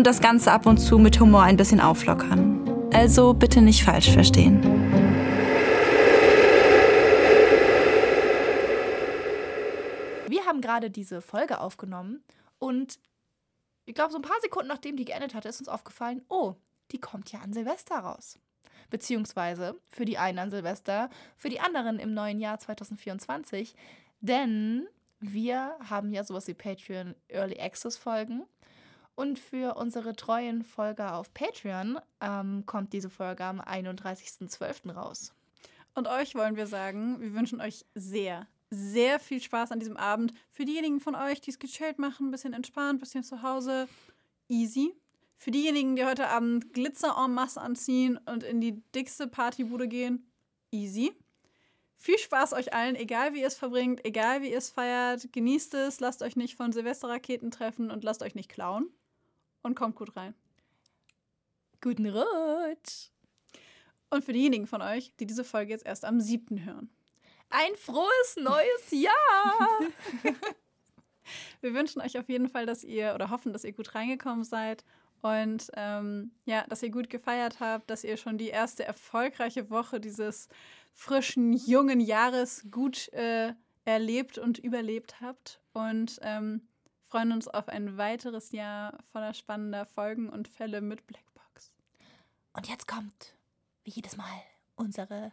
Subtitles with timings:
[0.00, 2.90] und das Ganze ab und zu mit Humor ein bisschen auflockern.
[2.90, 4.62] Also bitte nicht falsch verstehen.
[10.26, 12.24] Wir haben gerade diese Folge aufgenommen
[12.58, 12.98] und
[13.84, 16.54] ich glaube, so ein paar Sekunden nachdem die geendet hatte, ist uns aufgefallen, oh,
[16.92, 18.38] die kommt ja an Silvester raus.
[18.88, 23.74] Beziehungsweise für die einen an Silvester, für die anderen im neuen Jahr 2024.
[24.22, 28.46] Denn wir haben ja sowas wie Patreon Early Access Folgen.
[29.20, 34.92] Und für unsere treuen Folger auf Patreon ähm, kommt diese Folge am 31.12.
[34.92, 35.34] raus.
[35.94, 40.32] Und euch wollen wir sagen, wir wünschen euch sehr, sehr viel Spaß an diesem Abend.
[40.50, 43.88] Für diejenigen von euch, die es gechillt machen, ein bisschen entspannt, ein bisschen zu Hause,
[44.48, 44.94] easy.
[45.36, 50.32] Für diejenigen, die heute Abend Glitzer en masse anziehen und in die dickste Partybude gehen,
[50.70, 51.12] easy.
[51.98, 55.30] Viel Spaß euch allen, egal wie ihr es verbringt, egal wie ihr es feiert.
[55.30, 58.90] Genießt es, lasst euch nicht von Silvesterraketen treffen und lasst euch nicht klauen
[59.62, 60.34] und kommt gut rein.
[61.80, 63.10] Guten Rutsch!
[64.10, 66.64] Und für diejenigen von euch, die diese Folge jetzt erst am 7.
[66.64, 66.90] hören.
[67.48, 69.68] Ein frohes neues Jahr!
[71.60, 74.84] Wir wünschen euch auf jeden Fall, dass ihr oder hoffen, dass ihr gut reingekommen seid
[75.22, 80.00] und ähm, ja, dass ihr gut gefeiert habt, dass ihr schon die erste erfolgreiche Woche
[80.00, 80.48] dieses
[80.92, 83.52] frischen, jungen Jahres gut äh,
[83.84, 85.60] erlebt und überlebt habt.
[85.72, 86.62] Und ähm,
[87.10, 91.74] freuen uns auf ein weiteres Jahr voller spannender Folgen und Fälle mit Blackbox.
[92.52, 93.34] Und jetzt kommt,
[93.82, 94.42] wie jedes Mal,
[94.76, 95.32] unsere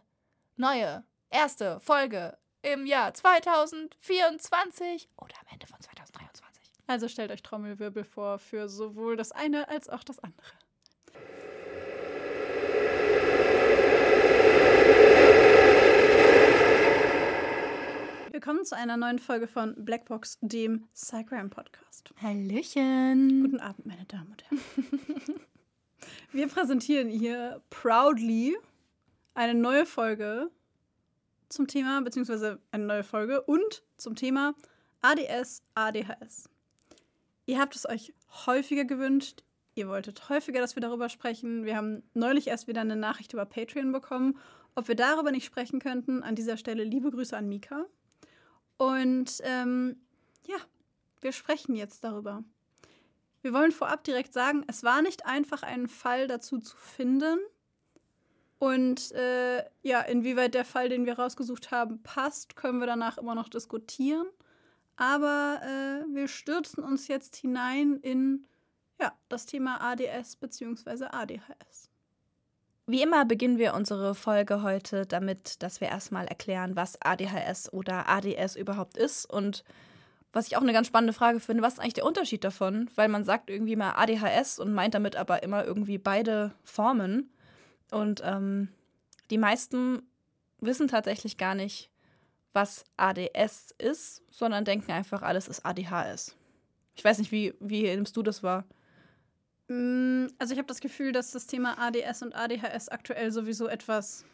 [0.56, 6.68] neue erste Folge im Jahr 2024 oder am Ende von 2023.
[6.88, 10.48] Also stellt euch Trommelwirbel vor für sowohl das eine als auch das andere.
[18.38, 22.14] Willkommen zu einer neuen Folge von Blackbox, dem Cygram Podcast.
[22.22, 23.42] Hallöchen.
[23.42, 25.40] Guten Abend, meine Damen und Herren.
[26.30, 28.56] Wir präsentieren hier proudly
[29.34, 30.52] eine neue Folge
[31.48, 34.54] zum Thema, beziehungsweise eine neue Folge und zum Thema
[35.02, 36.48] ADS, ADHS.
[37.46, 38.14] Ihr habt es euch
[38.46, 39.42] häufiger gewünscht.
[39.74, 41.64] Ihr wolltet häufiger, dass wir darüber sprechen.
[41.64, 44.38] Wir haben neulich erst wieder eine Nachricht über Patreon bekommen,
[44.76, 46.22] ob wir darüber nicht sprechen könnten.
[46.22, 47.86] An dieser Stelle liebe Grüße an Mika.
[48.78, 50.00] Und ähm,
[50.46, 50.56] ja,
[51.20, 52.42] wir sprechen jetzt darüber.
[53.42, 57.38] Wir wollen vorab direkt sagen, es war nicht einfach, einen Fall dazu zu finden.
[58.58, 63.34] Und äh, ja, inwieweit der Fall, den wir rausgesucht haben, passt, können wir danach immer
[63.34, 64.26] noch diskutieren.
[64.96, 68.46] Aber äh, wir stürzen uns jetzt hinein in
[69.00, 71.04] ja, das Thema ADS bzw.
[71.04, 71.88] ADHS.
[72.90, 78.08] Wie immer beginnen wir unsere Folge heute damit, dass wir erstmal erklären, was ADHS oder
[78.08, 79.62] ADS überhaupt ist und
[80.32, 82.88] was ich auch eine ganz spannende Frage finde, was ist eigentlich der Unterschied davon?
[82.94, 87.30] Weil man sagt irgendwie mal ADHS und meint damit aber immer irgendwie beide Formen.
[87.90, 88.68] Und ähm,
[89.28, 90.00] die meisten
[90.58, 91.90] wissen tatsächlich gar nicht,
[92.54, 96.34] was ADS ist, sondern denken einfach, alles ist ADHS.
[96.94, 98.64] Ich weiß nicht, wie, wie nimmst du das wahr?
[99.68, 104.24] Mm, also ich habe das Gefühl, dass das Thema ADS und ADHS aktuell sowieso etwas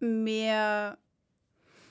[0.00, 0.98] mehr,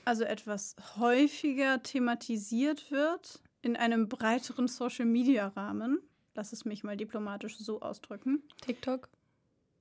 [0.04, 6.00] also etwas häufiger thematisiert wird in einem breiteren Social-Media-Rahmen.
[6.34, 8.42] Lass es mich mal diplomatisch so ausdrücken.
[8.60, 9.08] TikTok?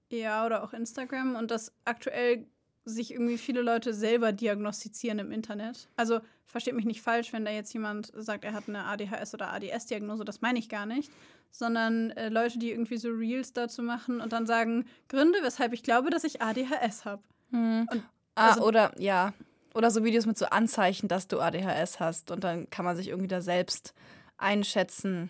[0.10, 1.36] Ja, oder auch Instagram.
[1.36, 2.48] Und dass aktuell
[2.88, 5.90] sich irgendwie viele Leute selber diagnostizieren im Internet.
[5.98, 9.52] Also versteht mich nicht falsch, wenn da jetzt jemand sagt, er hat eine ADHS oder
[9.54, 11.12] ADS-Diagnose, das meine ich gar nicht,
[11.52, 15.84] sondern äh, Leute, die irgendwie so Reels dazu machen und dann sagen, Gründe, weshalb ich
[15.84, 17.22] glaube, dass ich ADHS habe.
[17.52, 17.88] Hm.
[18.36, 19.34] Ah, also, oder ja,
[19.74, 23.10] oder so Videos mit so Anzeichen, dass du ADHS hast und dann kann man sich
[23.10, 23.94] irgendwie da selbst
[24.38, 25.30] einschätzen.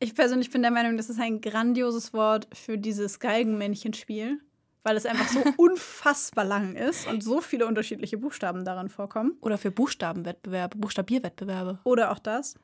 [0.00, 4.38] Ich persönlich bin der Meinung, das ist ein grandioses Wort für dieses Geigenmännchenspiel,
[4.82, 9.38] weil es einfach so unfassbar lang ist und so viele unterschiedliche Buchstaben darin vorkommen.
[9.40, 11.78] Oder für Buchstabenwettbewerbe, Buchstabierwettbewerbe.
[11.84, 12.56] Oder auch das.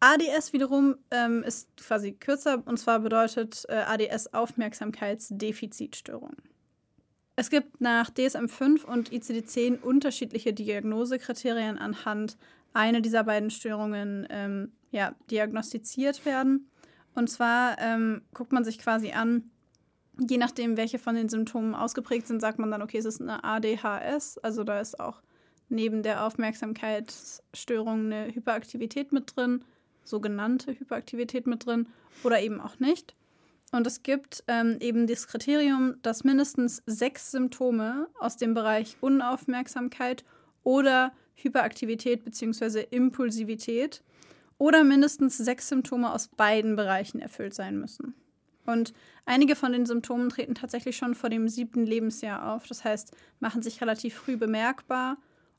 [0.00, 6.34] ADS wiederum ähm, ist quasi kürzer und zwar bedeutet äh, ADS Aufmerksamkeitsdefizitstörung.
[7.36, 12.36] Es gibt nach DSM-5 und ICD-10 unterschiedliche Diagnosekriterien, anhand
[12.72, 16.70] einer dieser beiden Störungen ähm, ja, diagnostiziert werden.
[17.14, 19.50] Und zwar ähm, guckt man sich quasi an,
[20.18, 23.42] je nachdem, welche von den Symptomen ausgeprägt sind, sagt man dann, okay, es ist eine
[23.42, 25.22] ADHS, also da ist auch
[25.68, 29.64] neben der Aufmerksamkeitsstörung eine Hyperaktivität mit drin,
[30.04, 31.88] sogenannte Hyperaktivität mit drin
[32.22, 33.16] oder eben auch nicht.
[33.74, 40.24] Und es gibt ähm, eben das Kriterium, dass mindestens sechs Symptome aus dem Bereich Unaufmerksamkeit
[40.62, 42.86] oder Hyperaktivität bzw.
[42.90, 44.04] Impulsivität
[44.58, 48.14] oder mindestens sechs Symptome aus beiden Bereichen erfüllt sein müssen.
[48.64, 48.94] Und
[49.26, 52.68] einige von den Symptomen treten tatsächlich schon vor dem siebten Lebensjahr auf.
[52.68, 53.10] Das heißt,
[53.40, 55.16] machen sich relativ früh bemerkbar.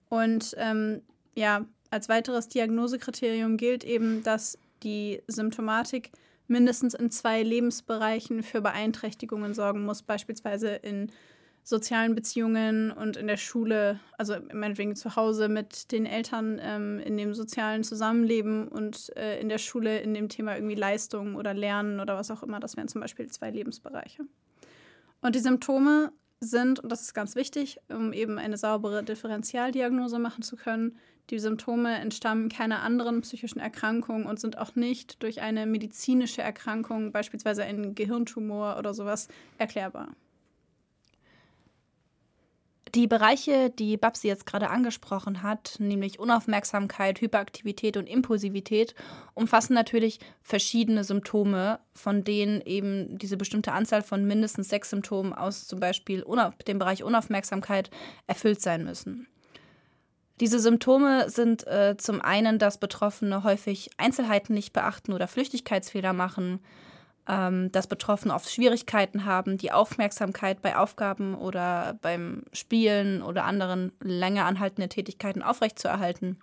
[0.07, 1.01] Und ähm,
[1.35, 6.11] ja, als weiteres Diagnosekriterium gilt eben, dass die Symptomatik
[6.47, 11.12] mindestens in zwei Lebensbereichen für Beeinträchtigungen sorgen muss, beispielsweise in
[11.65, 17.18] sozialen Beziehungen und in der Schule, also meinetwegen zu Hause mit den Eltern ähm, in
[17.18, 22.00] dem sozialen Zusammenleben und äh, in der Schule in dem Thema irgendwie Leistung oder Lernen
[22.00, 22.59] oder was auch immer.
[22.59, 24.25] Das wären zum Beispiel zwei Lebensbereiche.
[25.21, 30.44] Und die Symptome sind, und das ist ganz wichtig, um eben eine saubere Differentialdiagnose machen
[30.44, 31.00] zu können,
[31.30, 37.12] die Symptome entstammen keiner anderen psychischen Erkrankung und sind auch nicht durch eine medizinische Erkrankung,
[37.12, 39.27] beispielsweise einen Gehirntumor oder sowas,
[39.57, 40.10] erklärbar.
[42.95, 48.95] Die Bereiche, die Babsi jetzt gerade angesprochen hat, nämlich Unaufmerksamkeit, Hyperaktivität und Impulsivität,
[49.33, 55.68] umfassen natürlich verschiedene Symptome, von denen eben diese bestimmte Anzahl von mindestens sechs Symptomen aus
[55.68, 56.24] zum Beispiel
[56.69, 57.89] dem Bereich Unaufmerksamkeit
[58.28, 59.28] erfüllt sein müssen.
[60.42, 66.59] Diese Symptome sind äh, zum einen, dass Betroffene häufig Einzelheiten nicht beachten oder Flüchtigkeitsfehler machen,
[67.27, 73.94] ähm, dass Betroffene oft Schwierigkeiten haben, die Aufmerksamkeit bei Aufgaben oder beim Spielen oder anderen
[74.01, 76.37] länger anhaltenden Tätigkeiten aufrechtzuerhalten.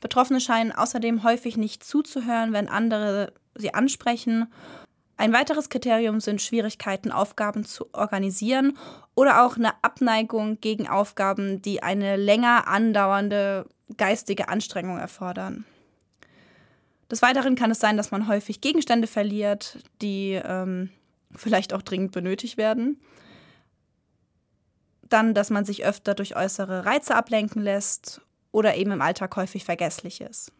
[0.00, 4.52] Betroffene scheinen außerdem häufig nicht zuzuhören, wenn andere sie ansprechen.
[5.20, 8.78] Ein weiteres Kriterium sind Schwierigkeiten, Aufgaben zu organisieren
[9.14, 13.66] oder auch eine Abneigung gegen Aufgaben, die eine länger andauernde
[13.98, 15.66] geistige Anstrengung erfordern.
[17.10, 20.88] Des Weiteren kann es sein, dass man häufig Gegenstände verliert, die ähm,
[21.36, 22.98] vielleicht auch dringend benötigt werden.
[25.02, 28.22] Dann, dass man sich öfter durch äußere Reize ablenken lässt
[28.52, 30.50] oder eben im Alltag häufig vergesslich ist.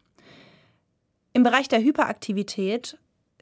[1.33, 2.99] Im Bereich der Hyperaktivität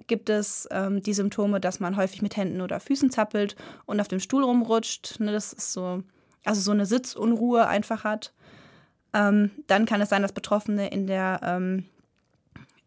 [0.06, 4.08] gibt es ähm, die Symptome, dass man häufig mit Händen oder Füßen zappelt und auf
[4.08, 5.20] dem Stuhl rumrutscht.
[5.20, 6.02] Ne, das ist so,
[6.44, 8.32] also so eine Sitzunruhe einfach hat.
[9.12, 11.84] Ähm, dann kann es sein, dass Betroffene in der ähm,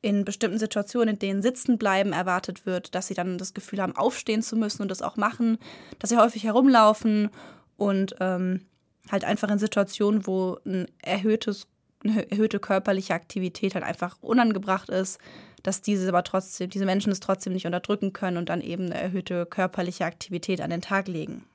[0.02, 3.96] in bestimmten Situationen, in denen sitzen bleiben erwartet wird, dass sie dann das Gefühl haben,
[3.96, 5.60] aufstehen zu müssen und das auch machen,
[6.00, 7.30] dass sie häufig herumlaufen
[7.78, 8.66] und ähm,
[9.12, 11.68] halt einfach in Situationen, wo ein erhöhtes,
[12.04, 15.20] eine erhöhte körperliche Aktivität halt einfach unangebracht ist,
[15.64, 19.00] dass diese aber trotzdem, diese Menschen es trotzdem nicht unterdrücken können und dann eben eine
[19.00, 21.46] erhöhte körperliche Aktivität an den Tag legen.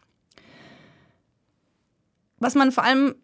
[2.39, 3.15] was man vor allem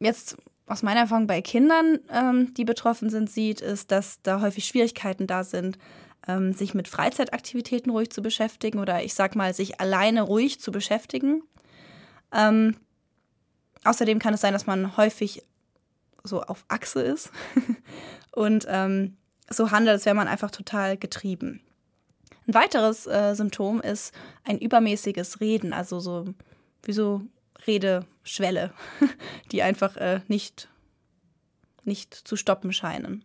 [0.00, 4.66] jetzt aus meiner Erfahrung bei Kindern, ähm, die betroffen sind, sieht, ist, dass da häufig
[4.66, 5.78] Schwierigkeiten da sind,
[6.26, 10.72] ähm, sich mit Freizeitaktivitäten ruhig zu beschäftigen oder ich sag mal, sich alleine ruhig zu
[10.72, 11.42] beschäftigen.
[12.32, 12.76] Ähm,
[13.84, 15.42] außerdem kann es sein, dass man häufig
[16.22, 17.30] so auf Achse ist
[18.30, 19.16] und ähm,
[19.48, 21.60] so handelt, als wäre man einfach total getrieben.
[22.46, 24.12] Ein weiteres äh, Symptom ist
[24.44, 26.26] ein übermäßiges Reden, also so
[26.82, 27.22] wie so
[27.66, 28.72] Redeschwelle,
[29.52, 30.68] die einfach äh, nicht,
[31.84, 33.24] nicht zu stoppen scheinen.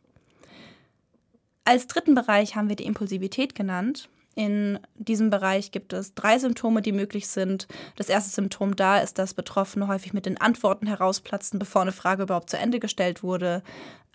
[1.66, 4.10] Als dritten Bereich haben wir die Impulsivität genannt.
[4.40, 7.68] In diesem Bereich gibt es drei Symptome, die möglich sind.
[7.98, 12.24] Das erste Symptom da ist, dass Betroffene häufig mit den Antworten herausplatzen, bevor eine Frage
[12.24, 13.64] überhaupt zu Ende gestellt wurde.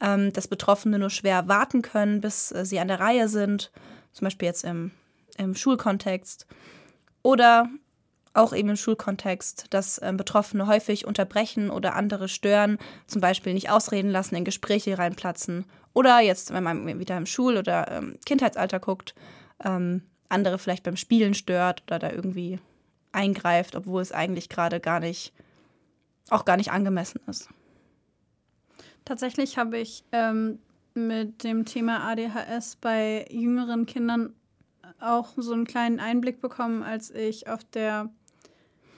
[0.01, 3.71] Ähm, dass Betroffene nur schwer warten können, bis äh, sie an der Reihe sind,
[4.13, 4.93] zum Beispiel jetzt im,
[5.37, 6.47] im Schulkontext.
[7.23, 7.69] Oder
[8.33, 13.69] auch eben im Schulkontext, dass ähm, Betroffene häufig unterbrechen oder andere stören, zum Beispiel nicht
[13.69, 15.67] ausreden lassen, in Gespräche reinplatzen.
[15.93, 19.15] Oder jetzt, wenn man wieder im Schul- oder ähm, Kindheitsalter guckt,
[19.63, 22.59] ähm, andere vielleicht beim Spielen stört oder da irgendwie
[23.13, 25.33] eingreift, obwohl es eigentlich gerade gar nicht,
[26.31, 27.49] auch gar nicht angemessen ist.
[29.05, 30.59] Tatsächlich habe ich ähm,
[30.95, 34.35] mit dem Thema ADHS bei jüngeren Kindern
[35.01, 38.11] auch so einen kleinen Einblick bekommen, als ich auf der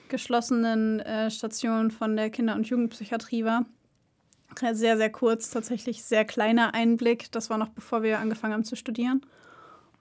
[0.09, 3.65] geschlossenen äh, Station von der Kinder- und Jugendpsychiatrie war.
[4.73, 7.31] Sehr, sehr kurz, tatsächlich sehr kleiner Einblick.
[7.31, 9.21] Das war noch bevor wir angefangen haben zu studieren.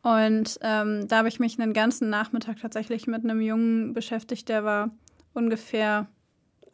[0.07, 4.63] Und ähm, da habe ich mich einen ganzen Nachmittag tatsächlich mit einem Jungen beschäftigt, der
[4.63, 4.93] war
[5.35, 6.07] ungefähr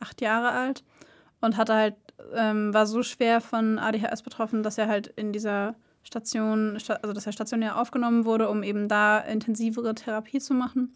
[0.01, 0.85] acht Jahre alt
[1.41, 1.95] und hatte halt,
[2.35, 7.25] ähm, war so schwer von ADHS betroffen, dass er halt in dieser Station, also dass
[7.25, 10.95] er stationär aufgenommen wurde, um eben da intensivere Therapie zu machen.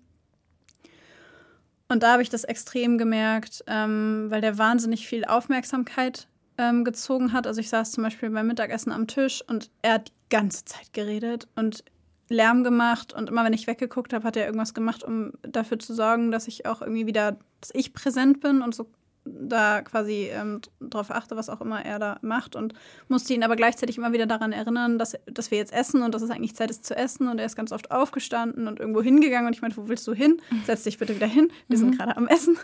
[1.89, 6.29] Und da habe ich das extrem gemerkt, ähm, weil der wahnsinnig viel Aufmerksamkeit
[6.59, 7.47] ähm, gezogen hat.
[7.47, 10.93] Also ich saß zum Beispiel beim Mittagessen am Tisch und er hat die ganze Zeit
[10.93, 11.83] geredet und
[12.29, 15.95] Lärm gemacht und immer wenn ich weggeguckt habe, hat er irgendwas gemacht, um dafür zu
[15.95, 18.91] sorgen, dass ich auch irgendwie wieder, dass ich präsent bin und so
[19.27, 22.75] da quasi ähm, darauf achte, was auch immer er da macht und
[23.09, 26.23] musste ihn aber gleichzeitig immer wieder daran erinnern, dass, dass wir jetzt essen und dass
[26.23, 29.49] es eigentlich Zeit ist zu essen und er ist ganz oft aufgestanden und irgendwo hingegangen
[29.49, 30.41] und ich meinte, wo willst du hin?
[30.67, 31.99] Setz dich bitte wieder hin, wir sind mhm.
[31.99, 32.57] gerade am Essen.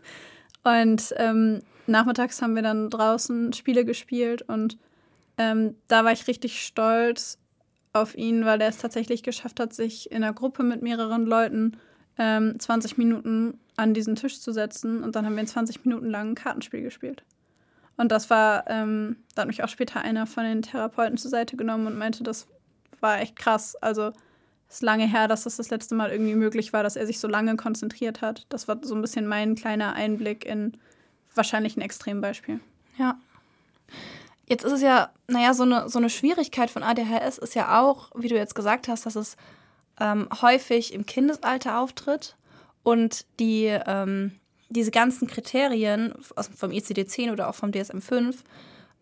[0.64, 4.78] Und ähm, nachmittags haben wir dann draußen Spiele gespielt und
[5.38, 7.38] ähm, da war ich richtig stolz
[7.92, 11.76] auf ihn, weil er es tatsächlich geschafft hat, sich in einer Gruppe mit mehreren Leuten
[12.18, 16.30] ähm, 20 Minuten an diesen Tisch zu setzen und dann haben wir 20 Minuten lang
[16.30, 17.22] ein Kartenspiel gespielt.
[17.96, 21.56] Und das war, ähm, da hat mich auch später einer von den Therapeuten zur Seite
[21.56, 22.46] genommen und meinte, das
[23.00, 23.76] war echt krass.
[23.76, 24.12] Also
[24.68, 27.20] es ist lange her, dass das das letzte Mal irgendwie möglich war, dass er sich
[27.20, 28.46] so lange konzentriert hat.
[28.48, 30.78] Das war so ein bisschen mein kleiner Einblick in
[31.34, 32.60] wahrscheinlich ein Extrembeispiel.
[32.98, 33.18] Ja.
[34.46, 38.10] Jetzt ist es ja, naja, so eine, so eine Schwierigkeit von ADHS ist ja auch,
[38.14, 39.36] wie du jetzt gesagt hast, dass es
[40.00, 42.36] ähm, häufig im Kindesalter auftritt
[42.82, 44.32] und die, ähm,
[44.68, 48.36] diese ganzen Kriterien aus, vom ICD-10 oder auch vom DSM-5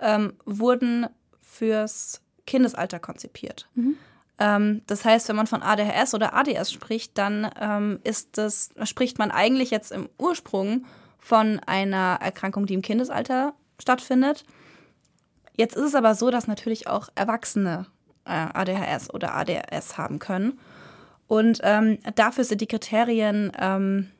[0.00, 1.06] ähm, wurden
[1.40, 3.68] fürs Kindesalter konzipiert.
[3.74, 3.96] Mhm.
[4.38, 8.00] Ähm, das heißt, wenn man von ADHS oder ADS spricht, dann ähm,
[8.32, 10.86] das, spricht man eigentlich jetzt im Ursprung
[11.18, 14.44] von einer Erkrankung, die im Kindesalter stattfindet.
[15.60, 17.84] Jetzt ist es aber so, dass natürlich auch Erwachsene
[18.24, 20.58] äh, ADHS oder ADS haben können.
[21.26, 24.10] Und ähm, dafür sind die Kriterien, ähm,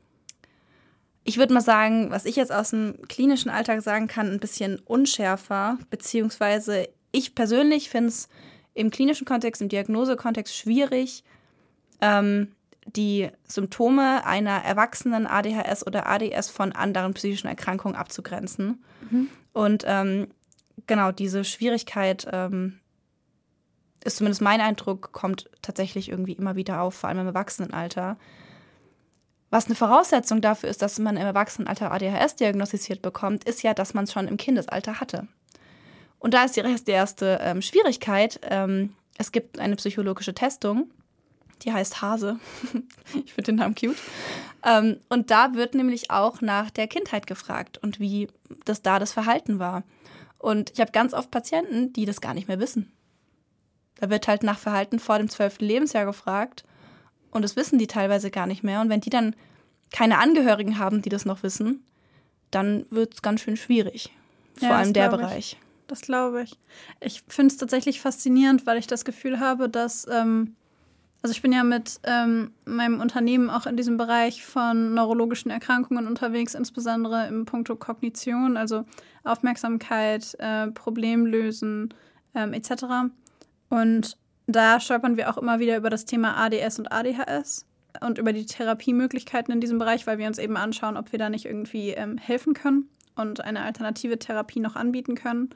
[1.24, 4.80] ich würde mal sagen, was ich jetzt aus dem klinischen Alltag sagen kann, ein bisschen
[4.80, 8.28] unschärfer, beziehungsweise ich persönlich finde es
[8.74, 11.24] im klinischen Kontext, im Diagnosekontext schwierig,
[12.02, 12.48] ähm,
[12.84, 18.84] die Symptome einer erwachsenen ADHS oder ADS von anderen psychischen Erkrankungen abzugrenzen.
[19.10, 19.28] Mhm.
[19.54, 20.28] Und ähm,
[20.86, 22.80] genau diese Schwierigkeit ähm,
[24.04, 28.16] ist zumindest mein Eindruck, kommt tatsächlich irgendwie immer wieder auf, vor allem im Erwachsenenalter.
[29.50, 33.94] Was eine Voraussetzung dafür ist, dass man im Erwachsenenalter ADHS diagnostiziert bekommt, ist ja, dass
[33.94, 35.26] man es schon im Kindesalter hatte.
[36.18, 38.40] Und da ist die erste ähm, Schwierigkeit.
[38.44, 40.90] Ähm, es gibt eine psychologische Testung,
[41.62, 42.38] die heißt Hase.
[43.24, 43.96] ich finde den Namen cute.
[44.64, 48.28] Ähm, und da wird nämlich auch nach der Kindheit gefragt und wie
[48.64, 49.82] das da das Verhalten war.
[50.40, 52.90] Und ich habe ganz oft Patienten, die das gar nicht mehr wissen.
[53.96, 56.64] Da wird halt nach Verhalten vor dem zwölften Lebensjahr gefragt.
[57.30, 58.80] Und das wissen die teilweise gar nicht mehr.
[58.80, 59.36] Und wenn die dann
[59.92, 61.84] keine Angehörigen haben, die das noch wissen,
[62.50, 64.10] dann wird es ganz schön schwierig.
[64.56, 65.52] Vor ja, allem der Bereich.
[65.52, 65.58] Ich.
[65.86, 66.56] Das glaube ich.
[67.00, 70.56] Ich finde es tatsächlich faszinierend, weil ich das Gefühl habe, dass, ähm,
[71.22, 76.06] Also ich bin ja mit ähm, meinem Unternehmen auch in diesem Bereich von neurologischen Erkrankungen
[76.06, 78.84] unterwegs, insbesondere im Punkto Kognition, also
[79.22, 81.92] Aufmerksamkeit, äh, Problemlösen
[82.34, 83.12] ähm, etc.
[83.68, 87.66] Und da stolpern wir auch immer wieder über das Thema ADS und ADHS
[88.00, 91.28] und über die Therapiemöglichkeiten in diesem Bereich, weil wir uns eben anschauen, ob wir da
[91.28, 95.50] nicht irgendwie ähm, helfen können und eine alternative Therapie noch anbieten können.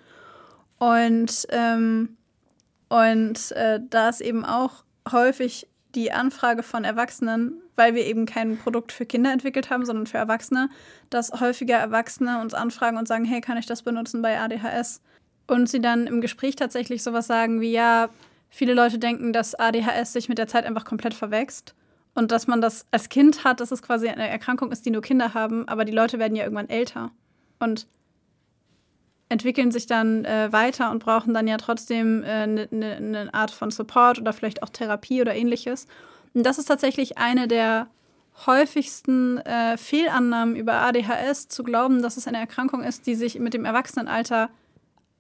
[0.79, 2.17] Und, ähm,
[2.89, 8.59] und äh, da ist eben auch häufig die Anfrage von Erwachsenen, weil wir eben kein
[8.59, 10.69] Produkt für Kinder entwickelt haben, sondern für Erwachsene,
[11.11, 15.01] dass häufiger Erwachsene uns anfragen und sagen, hey, kann ich das benutzen bei ADHS?
[15.47, 18.09] Und sie dann im Gespräch tatsächlich sowas sagen wie, ja,
[18.49, 21.75] viele Leute denken, dass ADHS sich mit der Zeit einfach komplett verwächst
[22.15, 25.03] und dass man das als Kind hat, dass es quasi eine Erkrankung ist, die nur
[25.03, 27.11] Kinder haben, aber die Leute werden ja irgendwann älter
[27.59, 27.87] und
[29.35, 33.51] entwickeln sich dann äh, weiter und brauchen dann ja trotzdem eine äh, ne, ne Art
[33.51, 35.89] von Support oder vielleicht auch Therapie oder ähnliches.
[36.35, 37.89] Und das ist tatsächlich eine der
[38.47, 43.55] häufigsten äh, Fehlannahmen über ADHS, zu glauben, dass es eine Erkrankung ist, die sich mit
[43.55, 44.51] dem Erwachsenenalter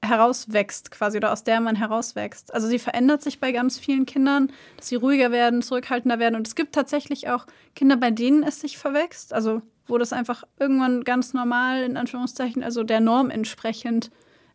[0.01, 2.55] herauswächst, quasi, oder aus der man herauswächst.
[2.55, 6.37] Also sie verändert sich bei ganz vielen Kindern, dass sie ruhiger werden, zurückhaltender werden.
[6.37, 9.33] Und es gibt tatsächlich auch Kinder, bei denen es sich verwächst.
[9.33, 14.11] Also wo das einfach irgendwann ganz normal, in Anführungszeichen, also der Norm entsprechend,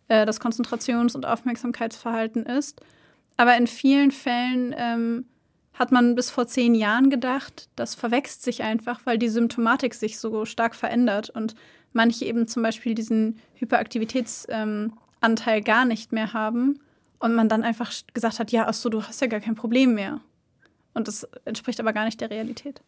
[0.08, 2.82] äh, das Konzentrations- und Aufmerksamkeitsverhalten ist.
[3.38, 5.26] Aber in vielen Fällen ähm,
[5.74, 10.20] hat man bis vor zehn Jahren gedacht, das verwächst sich einfach, weil die Symptomatik sich
[10.20, 11.56] so stark verändert und
[11.94, 16.80] manche eben zum Beispiel diesen Hyperaktivitätsanteil ähm, gar nicht mehr haben
[17.20, 19.94] und man dann einfach gesagt hat, ja, ach so, du hast ja gar kein Problem
[19.94, 20.20] mehr.
[20.94, 22.82] Und das entspricht aber gar nicht der Realität.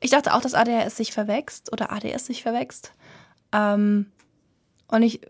[0.00, 2.92] Ich dachte auch, dass ADHS sich verwächst oder ADS sich verwächst.
[3.52, 4.10] Ähm,
[4.88, 5.20] und ich,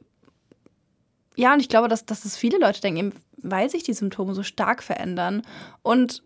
[1.37, 3.12] ja, und ich glaube, dass, dass das viele Leute denken, eben
[3.43, 5.43] weil sich die Symptome so stark verändern.
[5.83, 6.23] Und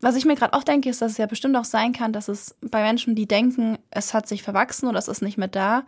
[0.00, 2.28] was ich mir gerade auch denke, ist, dass es ja bestimmt auch sein kann, dass
[2.28, 5.84] es bei Menschen, die denken, es hat sich verwachsen oder es ist nicht mehr da,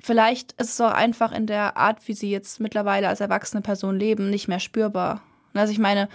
[0.00, 3.98] vielleicht ist es auch einfach in der Art, wie sie jetzt mittlerweile als erwachsene Person
[3.98, 5.22] leben, nicht mehr spürbar.
[5.54, 6.08] Also ich meine,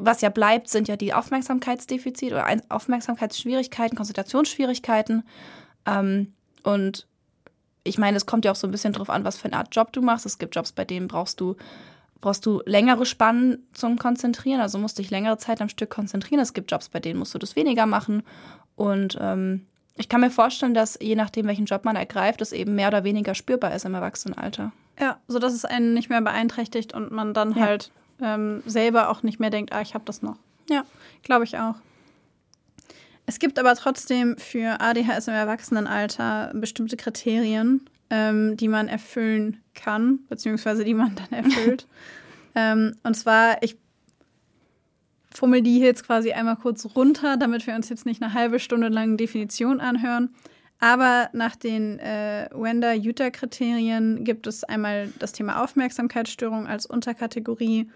[0.00, 5.24] was ja bleibt, sind ja die Aufmerksamkeitsdefizite oder Aufmerksamkeitsschwierigkeiten, Konzentrationsschwierigkeiten.
[5.86, 6.32] Ähm,
[6.62, 7.06] und
[7.84, 9.74] ich meine, es kommt ja auch so ein bisschen drauf an, was für eine Art
[9.74, 10.26] Job du machst.
[10.26, 11.56] Es gibt Jobs, bei denen brauchst du,
[12.20, 16.40] brauchst du längere Spannen zum Konzentrieren, also musst dich längere Zeit am Stück konzentrieren.
[16.40, 18.22] Es gibt Jobs, bei denen musst du das weniger machen.
[18.76, 22.74] Und ähm, ich kann mir vorstellen, dass je nachdem, welchen Job man ergreift, es eben
[22.74, 24.72] mehr oder weniger spürbar ist im Erwachsenenalter.
[24.98, 27.62] Ja, sodass es einen nicht mehr beeinträchtigt und man dann ja.
[27.62, 27.90] halt
[28.22, 30.36] ähm, selber auch nicht mehr denkt, ah, ich habe das noch.
[30.68, 30.84] Ja,
[31.22, 31.76] glaube ich auch.
[33.26, 40.20] Es gibt aber trotzdem für ADHS im Erwachsenenalter bestimmte Kriterien, ähm, die man erfüllen kann,
[40.28, 41.86] beziehungsweise die man dann erfüllt.
[42.54, 43.76] ähm, und zwar, ich
[45.32, 48.88] fummel die jetzt quasi einmal kurz runter, damit wir uns jetzt nicht eine halbe Stunde
[48.88, 50.34] lang Definition anhören.
[50.80, 57.90] Aber nach den äh, Wender-Utah-Kriterien gibt es einmal das Thema Aufmerksamkeitsstörung als Unterkategorie.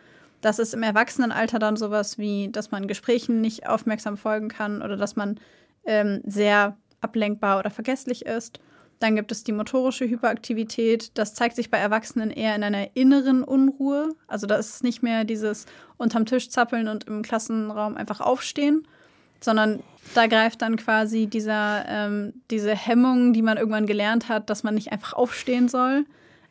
[0.45, 4.99] Das ist im Erwachsenenalter dann sowas wie, dass man Gesprächen nicht aufmerksam folgen kann oder
[4.99, 5.41] dass man
[5.87, 8.61] ähm, sehr ablenkbar oder vergesslich ist.
[8.99, 11.13] Dann gibt es die motorische Hyperaktivität.
[11.15, 14.11] Das zeigt sich bei Erwachsenen eher in einer inneren Unruhe.
[14.27, 15.65] Also da ist es nicht mehr dieses
[15.97, 18.87] unterm Tisch zappeln und im Klassenraum einfach aufstehen,
[19.41, 19.83] sondern
[20.15, 24.75] da greift dann quasi dieser, ähm, diese Hemmung, die man irgendwann gelernt hat, dass man
[24.75, 26.05] nicht einfach aufstehen soll,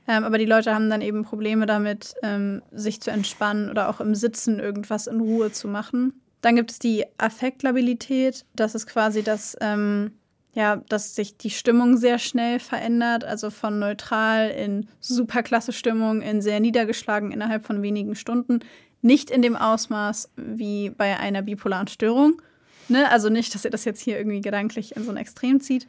[0.07, 4.01] ähm, aber die Leute haben dann eben Probleme damit, ähm, sich zu entspannen oder auch
[4.01, 6.13] im Sitzen irgendwas in Ruhe zu machen.
[6.41, 8.45] Dann gibt es die Affektlabilität.
[8.53, 10.11] Das ist quasi das, ähm,
[10.53, 13.23] ja, dass sich die Stimmung sehr schnell verändert.
[13.23, 18.59] Also von neutral in superklasse Stimmung, in sehr niedergeschlagen innerhalb von wenigen Stunden.
[19.01, 22.41] Nicht in dem Ausmaß wie bei einer bipolaren Störung.
[22.89, 23.09] Ne?
[23.09, 25.87] Also nicht, dass ihr das jetzt hier irgendwie gedanklich in so ein Extrem zieht.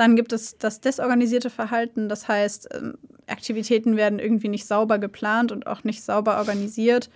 [0.00, 2.94] Dann gibt es das desorganisierte Verhalten, das heißt, ähm,
[3.26, 7.10] Aktivitäten werden irgendwie nicht sauber geplant und auch nicht sauber organisiert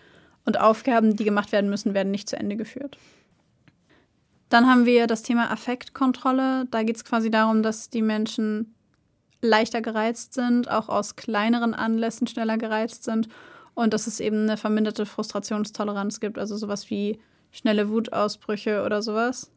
[0.45, 2.99] und Aufgaben, die gemacht werden müssen, werden nicht zu Ende geführt.
[4.51, 6.67] Dann haben wir das Thema Affektkontrolle.
[6.71, 8.75] Da geht es quasi darum, dass die Menschen
[9.41, 13.29] leichter gereizt sind, auch aus kleineren Anlässen schneller gereizt sind
[13.73, 17.19] und dass es eben eine verminderte Frustrationstoleranz gibt, also sowas wie
[17.51, 19.51] schnelle Wutausbrüche oder sowas.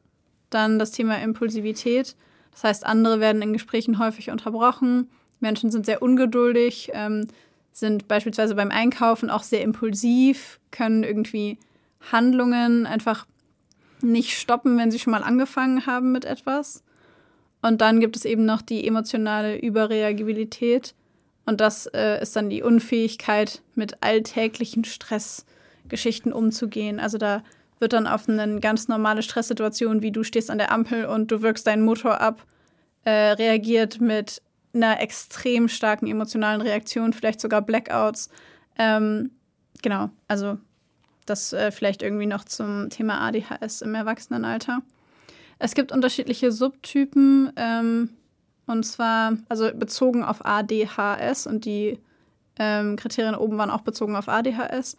[0.50, 2.16] Dann das Thema Impulsivität.
[2.52, 5.10] Das heißt, andere werden in Gesprächen häufig unterbrochen.
[5.40, 7.28] Menschen sind sehr ungeduldig, ähm,
[7.72, 11.60] sind beispielsweise beim Einkaufen auch sehr impulsiv, können irgendwie
[12.12, 13.28] Handlungen einfach
[14.02, 16.84] nicht stoppen, wenn sie schon mal angefangen haben mit etwas.
[17.62, 20.94] Und dann gibt es eben noch die emotionale Überreagibilität.
[21.46, 27.00] Und das äh, ist dann die Unfähigkeit, mit alltäglichen Stressgeschichten umzugehen.
[27.00, 27.44] Also da
[27.80, 31.42] wird dann auf eine ganz normale Stresssituation, wie du stehst an der Ampel und du
[31.42, 32.46] wirkst deinen Motor ab,
[33.04, 34.42] äh, reagiert mit
[34.74, 38.30] einer extrem starken emotionalen Reaktion, vielleicht sogar Blackouts.
[38.78, 39.32] Ähm,
[39.82, 40.58] genau, also
[41.26, 44.82] das äh, vielleicht irgendwie noch zum Thema ADHS im Erwachsenenalter.
[45.60, 48.10] Es gibt unterschiedliche Subtypen, ähm,
[48.68, 52.00] und zwar, also bezogen auf ADHS und die
[52.60, 54.98] ähm, Kriterien oben waren auch bezogen auf ADHS.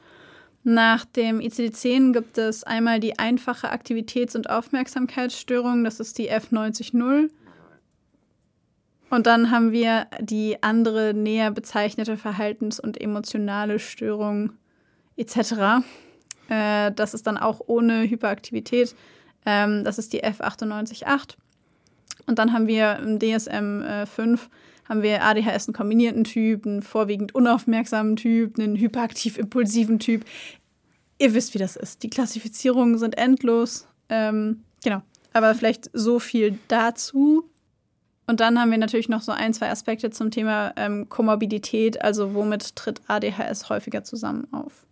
[0.71, 7.31] Nach dem ICD-10 gibt es einmal die einfache Aktivitäts- und Aufmerksamkeitsstörung, das ist die F90.0.
[9.09, 14.53] Und dann haben wir die andere näher bezeichnete Verhaltens- und emotionale Störung
[15.17, 15.87] etc.
[16.51, 18.95] Äh, das ist dann auch ohne Hyperaktivität.
[19.47, 21.37] Ähm, das ist die F98.8.
[22.27, 24.51] Und dann haben wir im DSM äh, 5
[24.89, 30.25] haben wir ADHS einen kombinierten Typ, einen vorwiegend unaufmerksamen Typ, einen hyperaktiv-impulsiven Typ.
[31.19, 32.03] Ihr wisst, wie das ist.
[32.03, 33.87] Die Klassifizierungen sind endlos.
[34.09, 35.03] Ähm, genau.
[35.33, 37.51] Aber vielleicht so viel dazu.
[38.27, 42.35] Und dann haben wir natürlich noch so ein, zwei Aspekte zum Thema ähm, Komorbidität, also
[42.35, 44.87] womit tritt ADHS häufiger zusammen auf.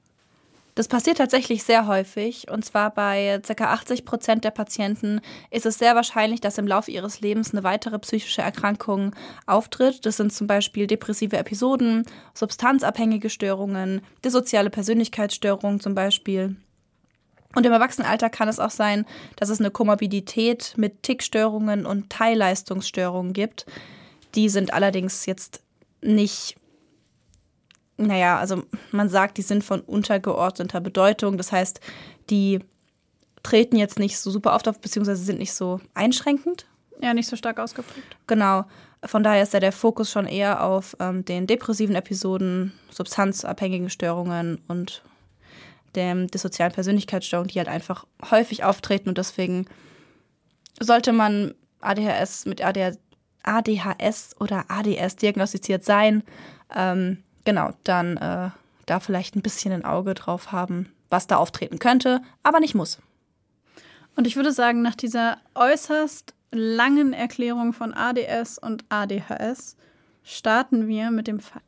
[0.77, 2.51] Das passiert tatsächlich sehr häufig.
[2.51, 3.73] Und zwar bei ca.
[3.73, 7.99] 80 Prozent der Patienten ist es sehr wahrscheinlich, dass im Laufe ihres Lebens eine weitere
[7.99, 10.05] psychische Erkrankung auftritt.
[10.05, 16.57] Das sind zum Beispiel depressive Episoden, substanzabhängige Störungen, dissoziale Persönlichkeitsstörungen zum Beispiel.
[17.55, 23.33] Und im Erwachsenenalter kann es auch sein, dass es eine Komorbidität mit Tickstörungen und Teilleistungsstörungen
[23.33, 23.65] gibt.
[24.35, 25.63] Die sind allerdings jetzt
[26.03, 26.57] nicht
[27.97, 31.39] naja, also man sagt, die sind von untergeordneter Bedeutung.
[31.39, 31.81] Das heißt,
[32.31, 32.61] die
[33.43, 36.67] treten jetzt nicht so super oft auf, beziehungsweise sind nicht so einschränkend.
[37.01, 38.17] Ja, nicht so stark ausgeprägt.
[38.27, 38.65] Genau.
[39.05, 44.61] Von daher ist ja der Fokus schon eher auf ähm, den depressiven Episoden, substanzabhängigen Störungen
[44.69, 45.03] und
[45.95, 49.67] der dissozialen Persönlichkeitsstörung, die halt einfach häufig auftreten und deswegen
[50.81, 56.23] sollte man ADHS mit ADHS oder ADS diagnostiziert sein,
[56.75, 58.51] ähm, genau, dann äh,
[58.85, 62.99] da vielleicht ein bisschen ein Auge drauf haben, was da auftreten könnte, aber nicht muss.
[64.17, 69.77] Und ich würde sagen, nach dieser äußerst langen Erklärung von ADS und ADHS
[70.23, 71.63] starten wir mit dem Fall.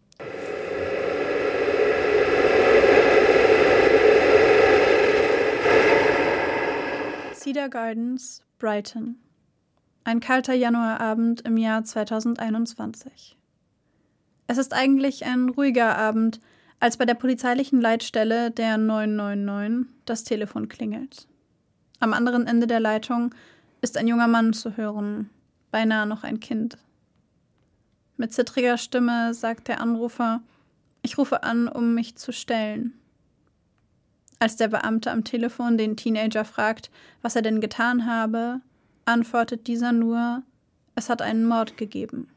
[7.34, 9.16] Cedar Gardens, Brighton.
[10.04, 13.37] Ein kalter Januarabend im Jahr 2021.
[14.50, 16.40] Es ist eigentlich ein ruhiger Abend,
[16.80, 21.28] als bei der polizeilichen Leitstelle der 999 das Telefon klingelt.
[22.00, 23.34] Am anderen Ende der Leitung
[23.82, 25.28] ist ein junger Mann zu hören,
[25.70, 26.78] beinahe noch ein Kind.
[28.16, 30.40] Mit zittriger Stimme sagt der Anrufer,
[31.02, 32.94] ich rufe an, um mich zu stellen.
[34.38, 38.62] Als der Beamte am Telefon den Teenager fragt, was er denn getan habe,
[39.04, 40.42] antwortet dieser nur,
[40.94, 42.28] es hat einen Mord gegeben.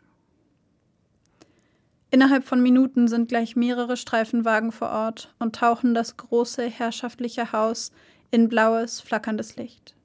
[2.14, 7.94] Innerhalb von Minuten sind gleich mehrere Streifenwagen vor Ort und tauchen das große herrschaftliche Haus
[8.32, 9.96] in blaues, flackerndes Licht.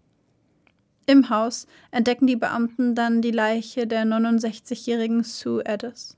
[1.07, 6.17] Im Haus entdecken die Beamten dann die Leiche der 69-jährigen Sue Addis.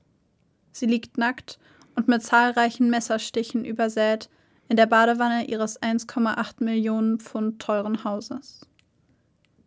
[0.71, 1.57] Sie liegt nackt
[1.95, 4.29] und mit zahlreichen Messerstichen übersät
[4.67, 8.61] in der Badewanne ihres 1,8 Millionen Pfund teuren Hauses.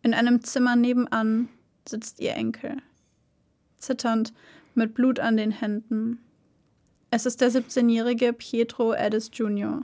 [0.01, 1.49] In einem Zimmer nebenan
[1.87, 2.77] sitzt ihr Enkel.
[3.77, 4.33] Zitternd
[4.75, 6.19] mit Blut an den Händen.
[7.11, 9.83] Es ist der 17-jährige Pietro Addis Jr.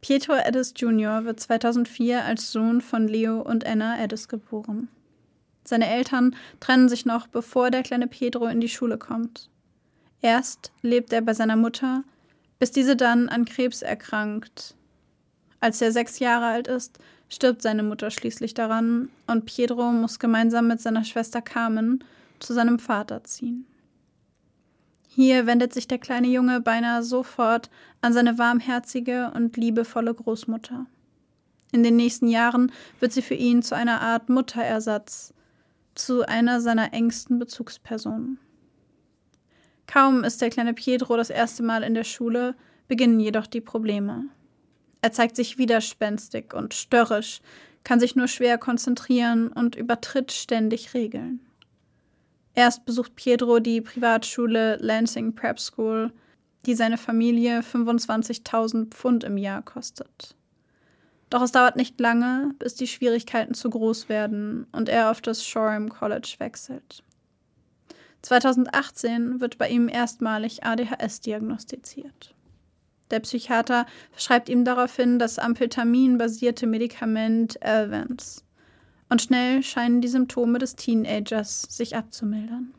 [0.00, 1.24] Pietro Addis Jr.
[1.24, 4.88] wird 2004 als Sohn von Leo und Anna Addis geboren.
[5.64, 9.48] Seine Eltern trennen sich noch, bevor der kleine Pedro in die Schule kommt.
[10.20, 12.04] Erst lebt er bei seiner Mutter,
[12.58, 14.74] bis diese dann an Krebs erkrankt.
[15.60, 20.68] Als er sechs Jahre alt ist, stirbt seine Mutter schließlich daran und Pedro muss gemeinsam
[20.68, 22.04] mit seiner Schwester Carmen
[22.40, 23.66] zu seinem Vater ziehen.
[25.14, 27.68] Hier wendet sich der kleine Junge beinahe sofort
[28.00, 30.86] an seine warmherzige und liebevolle Großmutter.
[31.70, 35.34] In den nächsten Jahren wird sie für ihn zu einer Art Mutterersatz,
[35.94, 38.38] zu einer seiner engsten Bezugspersonen.
[39.86, 42.54] Kaum ist der kleine Pietro das erste Mal in der Schule,
[42.88, 44.24] beginnen jedoch die Probleme.
[45.02, 47.42] Er zeigt sich widerspenstig und störrisch,
[47.84, 51.40] kann sich nur schwer konzentrieren und übertritt ständig Regeln.
[52.54, 56.12] Erst besucht Pietro die Privatschule Lansing Prep School,
[56.66, 60.36] die seine Familie 25.000 Pfund im Jahr kostet.
[61.30, 65.46] Doch es dauert nicht lange, bis die Schwierigkeiten zu groß werden und er auf das
[65.46, 67.02] Shoreham College wechselt.
[68.20, 72.34] 2018 wird bei ihm erstmalig ADHS diagnostiziert.
[73.10, 78.42] Der Psychiater verschreibt ihm daraufhin das Amphetamin-basierte Medikament Elvance.
[79.12, 82.72] Und schnell scheinen die Symptome des Teenagers sich abzumildern.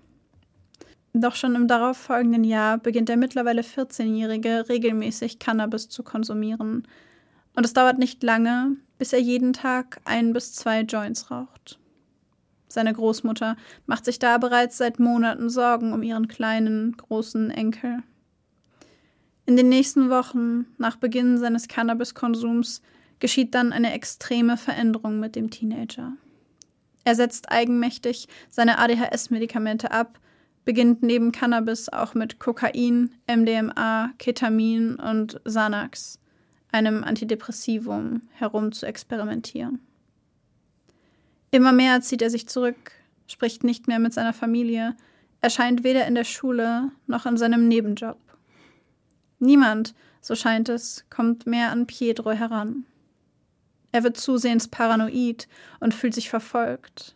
[1.14, 6.88] Doch schon im darauffolgenden Jahr beginnt der mittlerweile 14-Jährige regelmäßig Cannabis zu konsumieren.
[7.56, 11.78] Und es dauert nicht lange, bis er jeden Tag ein bis zwei Joints raucht.
[12.68, 18.00] Seine Großmutter macht sich da bereits seit Monaten Sorgen um ihren kleinen, großen Enkel.
[19.46, 22.82] In den nächsten Wochen, nach Beginn seines Cannabiskonsums,
[23.20, 26.14] geschieht dann eine extreme Veränderung mit dem Teenager.
[27.04, 30.20] Er setzt eigenmächtig seine ADHS-Medikamente ab,
[30.66, 36.20] beginnt neben Cannabis auch mit Kokain, MDMA, Ketamin und Xanax,
[36.72, 39.80] einem Antidepressivum, herum zu experimentieren.
[41.52, 42.92] Immer mehr zieht er sich zurück,
[43.28, 44.96] spricht nicht mehr mit seiner Familie,
[45.42, 48.18] erscheint weder in der Schule noch in seinem Nebenjob.
[49.40, 52.86] Niemand, so scheint es, kommt mehr an Pietro heran.
[53.94, 55.48] Er wird zusehends paranoid
[55.80, 57.16] und fühlt sich verfolgt.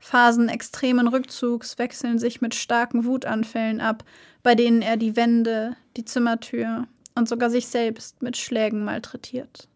[0.00, 4.04] Phasen extremen Rückzugs wechseln sich mit starken Wutanfällen ab,
[4.42, 9.68] bei denen er die Wände, die Zimmertür und sogar sich selbst mit Schlägen malträtiert.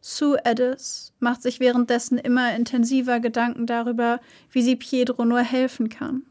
[0.00, 4.20] Sue Addis macht sich währenddessen immer intensiver Gedanken darüber,
[4.52, 6.22] wie sie Pietro nur helfen kann.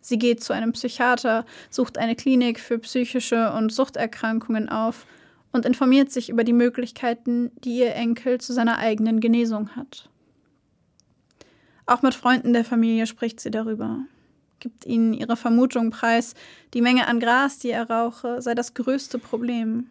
[0.00, 5.06] Sie geht zu einem Psychiater, sucht eine Klinik für psychische und Suchterkrankungen auf
[5.54, 10.10] und informiert sich über die Möglichkeiten, die ihr Enkel zu seiner eigenen Genesung hat.
[11.86, 14.00] Auch mit Freunden der Familie spricht sie darüber,
[14.58, 16.34] gibt ihnen ihre Vermutung preis,
[16.74, 19.86] die Menge an Gras, die er rauche, sei das größte Problem.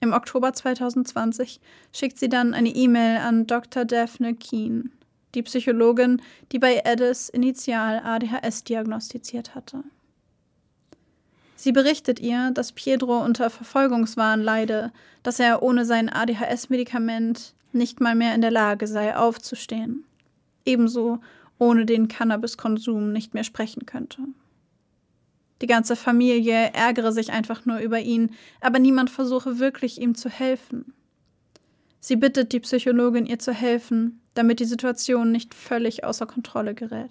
[0.00, 1.60] Im Oktober 2020
[1.92, 3.84] schickt sie dann eine E-Mail an Dr.
[3.84, 4.92] Daphne Keen,
[5.34, 9.82] die Psychologin, die bei Addis initial ADHS diagnostiziert hatte.
[11.58, 14.92] Sie berichtet ihr, dass Pietro unter Verfolgungswahn leide,
[15.24, 20.04] dass er ohne sein ADHS-Medikament nicht mal mehr in der Lage sei, aufzustehen
[20.68, 21.18] ebenso
[21.58, 24.22] ohne den Cannabiskonsum nicht mehr sprechen könnte.
[25.60, 30.28] Die ganze Familie ärgere sich einfach nur über ihn, aber niemand versuche wirklich ihm zu
[30.28, 30.94] helfen.
[31.98, 37.10] Sie bittet die Psychologin, ihr zu helfen, damit die Situation nicht völlig außer Kontrolle gerät.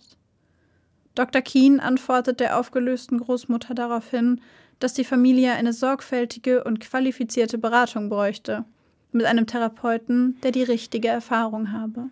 [1.17, 1.41] Dr.
[1.41, 4.39] Keen antwortet der aufgelösten Großmutter daraufhin,
[4.77, 8.65] dass die Familie eine sorgfältige und qualifizierte Beratung bräuchte,
[9.11, 12.09] mit einem Therapeuten, der die richtige Erfahrung habe.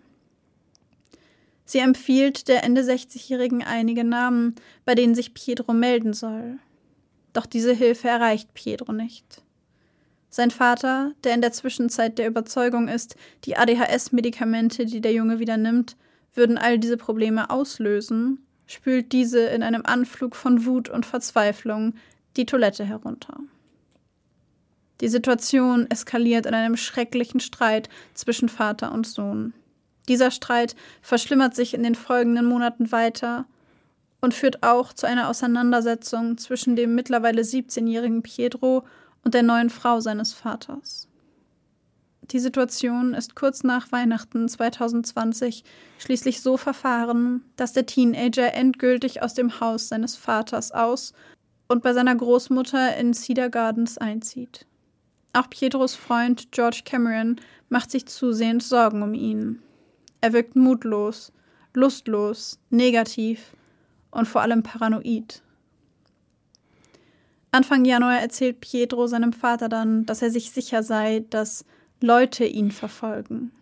[1.64, 6.58] Sie empfiehlt der Ende 60-Jährigen einige Namen, bei denen sich Pietro melden soll.
[7.32, 9.42] Doch diese Hilfe erreicht Pietro nicht.
[10.30, 13.14] Sein Vater, der in der Zwischenzeit der Überzeugung ist,
[13.44, 15.96] die ADHS-Medikamente, die der Junge wieder nimmt,
[16.34, 21.94] würden all diese Probleme auslösen, spült diese in einem Anflug von Wut und Verzweiflung
[22.36, 23.38] die Toilette herunter.
[25.00, 29.52] Die Situation eskaliert in einem schrecklichen Streit zwischen Vater und Sohn.
[30.08, 33.46] Dieser Streit verschlimmert sich in den folgenden Monaten weiter
[34.20, 38.84] und führt auch zu einer Auseinandersetzung zwischen dem mittlerweile 17-jährigen Pietro
[39.22, 41.08] und der neuen Frau seines Vaters.
[42.32, 45.62] Die Situation ist kurz nach Weihnachten 2020
[45.98, 51.12] schließlich so verfahren, dass der Teenager endgültig aus dem Haus seines Vaters aus
[51.68, 54.66] und bei seiner Großmutter in Cedar Gardens einzieht.
[55.32, 57.36] Auch Pietros Freund George Cameron
[57.68, 59.60] macht sich zusehends Sorgen um ihn.
[60.20, 61.32] Er wirkt mutlos,
[61.74, 63.54] lustlos, negativ
[64.10, 65.42] und vor allem paranoid.
[67.52, 71.64] Anfang Januar erzählt Pietro seinem Vater dann, dass er sich sicher sei, dass
[72.00, 73.52] Leute ihn verfolgen.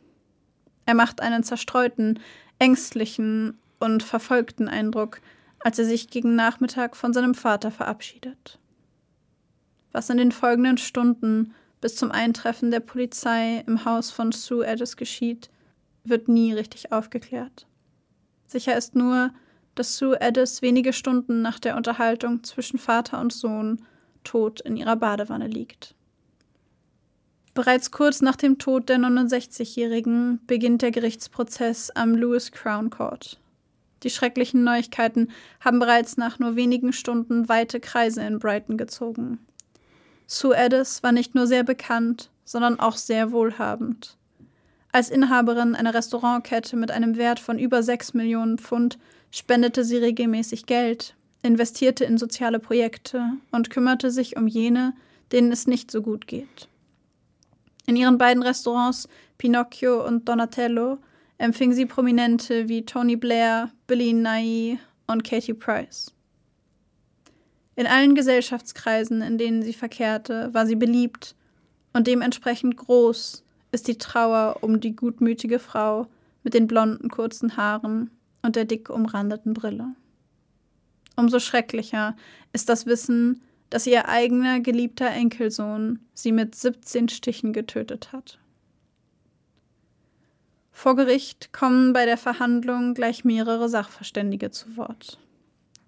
[0.87, 2.19] Er macht einen zerstreuten,
[2.59, 5.21] ängstlichen und verfolgten Eindruck,
[5.61, 8.59] als er sich gegen Nachmittag von seinem Vater verabschiedet.
[9.93, 14.97] Was in den folgenden Stunden bis zum Eintreffen der Polizei im Haus von Sue Addis
[14.97, 15.51] geschieht,
[16.03, 17.67] wird nie richtig aufgeklärt.
[18.47, 19.33] Sicher ist nur,
[19.75, 23.85] dass Sue Addis wenige Stunden nach der Unterhaltung zwischen Vater und Sohn
[24.23, 25.95] tot in ihrer Badewanne liegt.
[27.55, 33.39] Bereits kurz nach dem Tod der 69-Jährigen beginnt der Gerichtsprozess am Lewis Crown Court.
[34.03, 39.39] Die schrecklichen Neuigkeiten haben bereits nach nur wenigen Stunden weite Kreise in Brighton gezogen.
[40.27, 44.17] Sue Addis war nicht nur sehr bekannt, sondern auch sehr wohlhabend.
[44.91, 48.99] Als Inhaberin einer Restaurantkette mit einem Wert von über 6 Millionen Pfund
[49.31, 54.93] spendete sie regelmäßig Geld, investierte in soziale Projekte und kümmerte sich um jene,
[55.31, 56.69] denen es nicht so gut geht.
[57.87, 60.99] In ihren beiden Restaurants Pinocchio und Donatello
[61.39, 66.13] empfing sie Prominente wie Tony Blair, Billy Nye und Katie Price.
[67.77, 71.35] In allen Gesellschaftskreisen, in denen sie verkehrte, war sie beliebt
[71.93, 76.07] und dementsprechend groß ist die Trauer um die gutmütige Frau
[76.45, 78.11] mit den blonden kurzen Haaren
[78.43, 79.95] und der dick umrandeten Brille.
[81.17, 82.17] Umso schrecklicher
[82.53, 88.39] ist das Wissen, dass ihr eigener geliebter Enkelsohn sie mit 17 Stichen getötet hat.
[90.73, 95.19] Vor Gericht kommen bei der Verhandlung gleich mehrere Sachverständige zu Wort.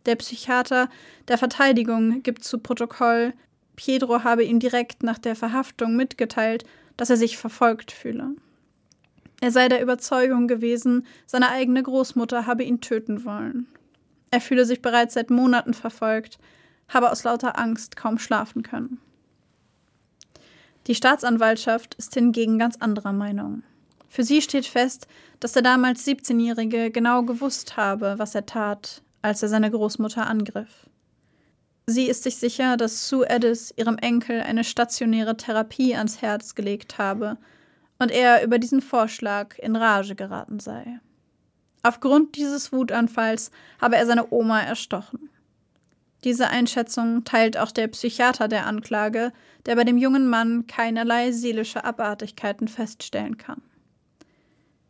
[0.06, 0.88] Der Psychiater
[1.26, 3.34] der Verteidigung gibt zu Protokoll,
[3.74, 6.64] Pietro habe ihm direkt nach der Verhaftung mitgeteilt,
[6.96, 8.36] dass er sich verfolgt fühle.
[9.40, 13.66] Er sei der Überzeugung gewesen, seine eigene Großmutter habe ihn töten wollen.
[14.30, 16.38] Er fühle sich bereits seit Monaten verfolgt,
[16.88, 19.00] habe aus lauter Angst kaum schlafen können.
[20.86, 23.64] Die Staatsanwaltschaft ist hingegen ganz anderer Meinung.
[24.08, 25.08] Für sie steht fest,
[25.40, 30.88] dass der damals 17-Jährige genau gewusst habe, was er tat, als er seine Großmutter angriff.
[31.86, 36.98] Sie ist sich sicher, dass Sue Addis ihrem Enkel eine stationäre Therapie ans Herz gelegt
[36.98, 37.36] habe
[37.98, 41.00] und er über diesen Vorschlag in Rage geraten sei.
[41.82, 45.30] Aufgrund dieses Wutanfalls habe er seine Oma erstochen.
[46.24, 49.32] Diese Einschätzung teilt auch der Psychiater der Anklage,
[49.66, 53.62] der bei dem jungen Mann keinerlei seelische Abartigkeiten feststellen kann.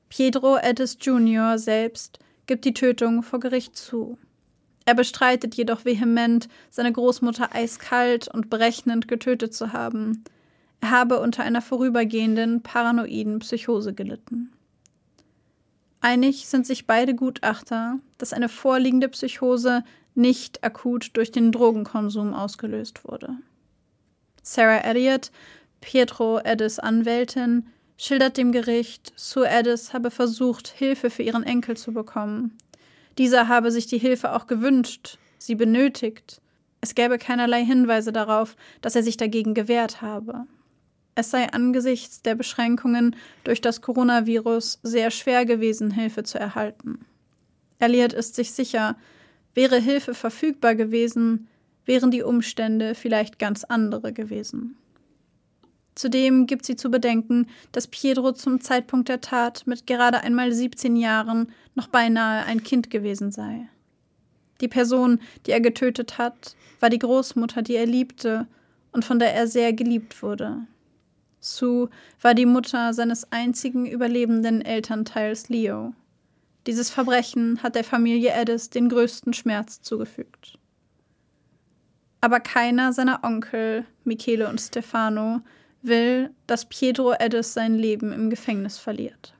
[0.09, 1.59] Pedro Addis Jr.
[1.59, 4.19] selbst gibt die Tötung vor Gericht zu.
[4.85, 10.23] Er bestreitet jedoch vehement, seine Großmutter eiskalt und berechnend getötet zu haben.
[10.81, 14.53] Er habe unter einer vorübergehenden paranoiden Psychose gelitten.
[16.01, 19.83] Einig sind sich beide Gutachter, dass eine vorliegende Psychose
[20.17, 23.37] nicht akut durch den Drogenkonsum ausgelöst wurde.
[24.43, 25.31] Sarah Elliott,
[25.81, 31.93] Pietro Eddis Anwältin, schildert dem Gericht, Sue Addis habe versucht, Hilfe für ihren Enkel zu
[31.93, 32.57] bekommen.
[33.19, 36.41] Dieser habe sich die Hilfe auch gewünscht, sie benötigt.
[36.81, 40.47] Es gäbe keinerlei Hinweise darauf, dass er sich dagegen gewehrt habe.
[41.15, 47.07] Es sei angesichts der Beschränkungen durch das Coronavirus sehr schwer gewesen, Hilfe zu erhalten.
[47.79, 48.97] Elliot ist sich sicher,
[49.57, 51.49] wäre Hilfe verfügbar gewesen,
[51.87, 54.77] wären die Umstände vielleicht ganz andere gewesen.
[55.95, 60.95] Zudem gibt sie zu bedenken, dass Pietro zum Zeitpunkt der Tat mit gerade einmal 17
[60.95, 63.67] Jahren noch beinahe ein Kind gewesen sei.
[64.61, 68.47] Die Person, die er getötet hat, war die Großmutter, die er liebte
[68.93, 70.67] und von der er sehr geliebt wurde.
[71.41, 71.89] Sue
[72.21, 75.95] war die Mutter seines einzigen überlebenden Elternteils Leo.
[76.67, 80.59] Dieses Verbrechen hat der Familie Addis den größten Schmerz zugefügt.
[82.21, 85.43] Aber keiner seiner Onkel, Michele und Stefano,
[85.83, 89.35] will, dass Pietro Eddis sein Leben im Gefängnis verliert.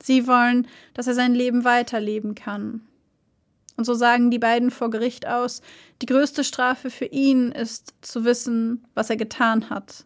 [0.00, 2.82] Sie wollen, dass er sein Leben weiterleben kann.
[3.76, 5.60] Und so sagen die beiden vor Gericht aus,
[6.02, 10.04] die größte Strafe für ihn ist zu wissen, was er getan hat.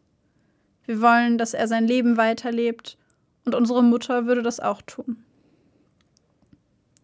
[0.87, 2.97] Wir wollen, dass er sein Leben weiterlebt,
[3.45, 5.25] und unsere Mutter würde das auch tun.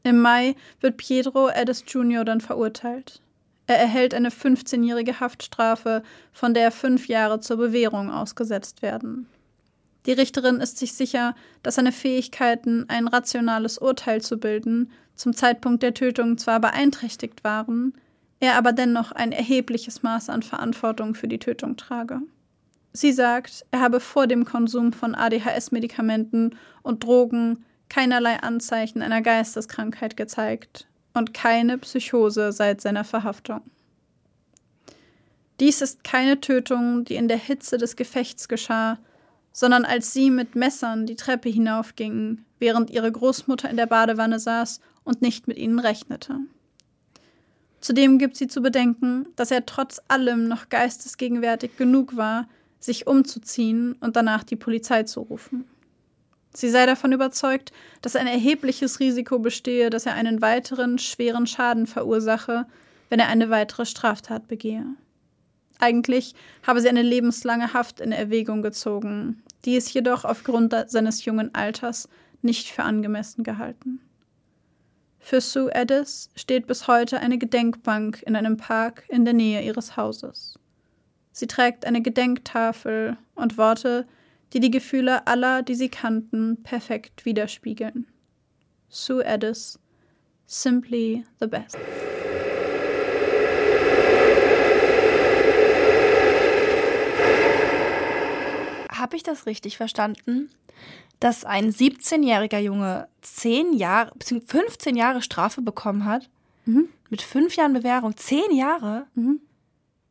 [0.03, 2.25] Im Mai wird Pietro Eddis Jr.
[2.25, 3.21] dann verurteilt.
[3.67, 9.29] Er erhält eine 15-jährige Haftstrafe, von der fünf Jahre zur Bewährung ausgesetzt werden.
[10.07, 15.83] Die Richterin ist sich sicher, dass seine Fähigkeiten, ein rationales Urteil zu bilden, zum Zeitpunkt
[15.83, 17.93] der Tötung zwar beeinträchtigt waren,
[18.41, 22.21] er aber dennoch ein erhebliches Maß an Verantwortung für die Tötung trage.
[22.93, 30.17] Sie sagt, er habe vor dem Konsum von ADHS-Medikamenten und Drogen keinerlei Anzeichen einer Geisteskrankheit
[30.17, 33.63] gezeigt und keine Psychose seit seiner Verhaftung.
[35.61, 38.99] Dies ist keine Tötung, die in der Hitze des Gefechts geschah,
[39.53, 44.81] sondern als sie mit Messern die Treppe hinaufgingen, während ihre Großmutter in der Badewanne saß
[45.03, 46.39] und nicht mit ihnen rechnete.
[47.81, 52.49] Zudem gibt sie zu bedenken, dass er trotz allem noch geistesgegenwärtig genug war,
[52.81, 55.65] sich umzuziehen und danach die Polizei zu rufen.
[56.59, 57.71] Sie sei davon überzeugt,
[58.03, 62.67] dass ein erhebliches Risiko bestehe, dass er einen weiteren schweren Schaden verursache,
[63.11, 64.85] wenn er eine weitere Straftat begehe.
[65.79, 66.35] Eigentlich
[66.67, 72.09] habe sie eine lebenslange Haft in Erwägung gezogen, die es jedoch aufgrund seines jungen Alters
[72.43, 74.01] nicht für angemessen gehalten.
[75.21, 79.97] Für Sue Addis steht bis heute eine Gedenkbank in einem Park in der Nähe ihres
[79.97, 80.59] Hauses.
[81.31, 84.09] Sie trägt eine Gedenktafel und Worte,
[84.53, 88.07] die die Gefühle aller, die sie kannten, perfekt widerspiegeln.
[88.89, 89.79] Sue Addis,
[90.47, 91.77] simply the best.
[98.91, 100.51] Habe ich das richtig verstanden,
[101.21, 104.41] dass ein 17-jähriger Junge 10 Jahre, bzw.
[104.45, 106.29] 15 Jahre Strafe bekommen hat?
[106.65, 106.89] Mhm.
[107.11, 109.07] Mit fünf Jahren Bewährung, zehn Jahre?
[109.15, 109.41] Mhm.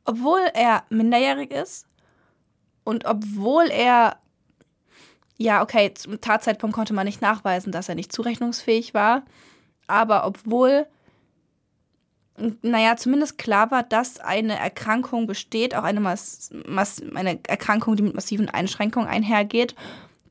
[0.05, 1.85] obwohl er minderjährig ist
[2.85, 4.17] und obwohl er,
[5.37, 9.23] ja, okay, zum Tatzeitpunkt konnte man nicht nachweisen, dass er nicht zurechnungsfähig war,
[9.85, 10.87] aber obwohl,
[12.61, 18.03] naja, zumindest klar war, dass eine Erkrankung besteht, auch eine, Mas Mas eine Erkrankung, die
[18.03, 19.75] mit massiven Einschränkungen einhergeht,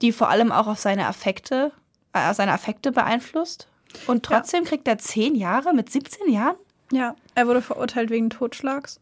[0.02, 1.72] die vor allem auch auf seine Affekte,
[2.12, 3.68] äh, seine Affekte beeinflusst.
[4.06, 4.68] Und trotzdem ja.
[4.68, 6.56] kriegt er zehn Jahre mit 17 Jahren?
[6.92, 9.00] Ja, er wurde verurteilt wegen Totschlags.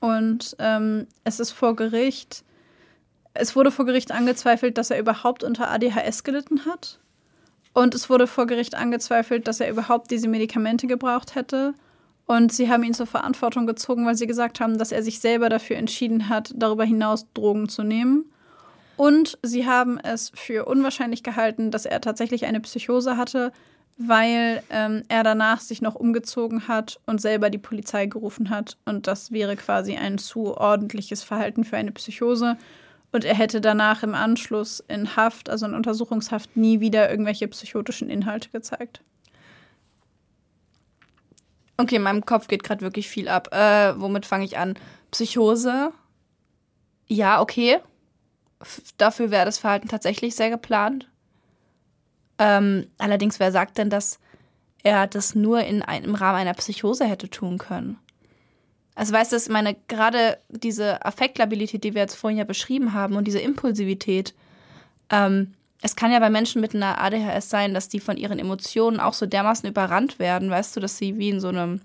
[0.00, 2.44] Und ähm, es ist vor Gericht,
[3.34, 7.00] es wurde vor Gericht angezweifelt, dass er überhaupt unter ADHS gelitten hat.
[7.72, 11.74] Und es wurde vor Gericht angezweifelt, dass er überhaupt diese Medikamente gebraucht hätte.
[12.26, 15.48] Und sie haben ihn zur Verantwortung gezogen, weil sie gesagt haben, dass er sich selber
[15.48, 18.26] dafür entschieden hat, darüber hinaus Drogen zu nehmen.
[18.96, 23.52] Und sie haben es für unwahrscheinlich gehalten, dass er tatsächlich eine Psychose hatte,
[23.98, 28.78] weil ähm, er danach sich noch umgezogen hat und selber die Polizei gerufen hat.
[28.84, 32.56] Und das wäre quasi ein zu ordentliches Verhalten für eine Psychose.
[33.14, 38.10] Und er hätte danach im Anschluss in Haft, also in Untersuchungshaft, nie wieder irgendwelche psychotischen
[38.10, 39.02] Inhalte gezeigt.
[41.76, 43.54] Okay, in meinem Kopf geht gerade wirklich viel ab.
[43.54, 44.74] Äh, womit fange ich an?
[45.12, 45.92] Psychose.
[47.06, 47.78] Ja, okay.
[48.60, 51.08] F dafür wäre das Verhalten tatsächlich sehr geplant.
[52.40, 54.18] Ähm, allerdings, wer sagt denn, dass
[54.82, 57.96] er das nur in ein, im Rahmen einer Psychose hätte tun können?
[58.94, 63.16] Also weißt du, ich meine, gerade diese Affektlabilität, die wir jetzt vorhin ja beschrieben haben
[63.16, 64.34] und diese Impulsivität,
[65.10, 69.00] ähm, es kann ja bei Menschen mit einer ADHS sein, dass die von ihren Emotionen
[69.00, 71.82] auch so dermaßen überrannt werden, weißt du, dass sie wie in so einem,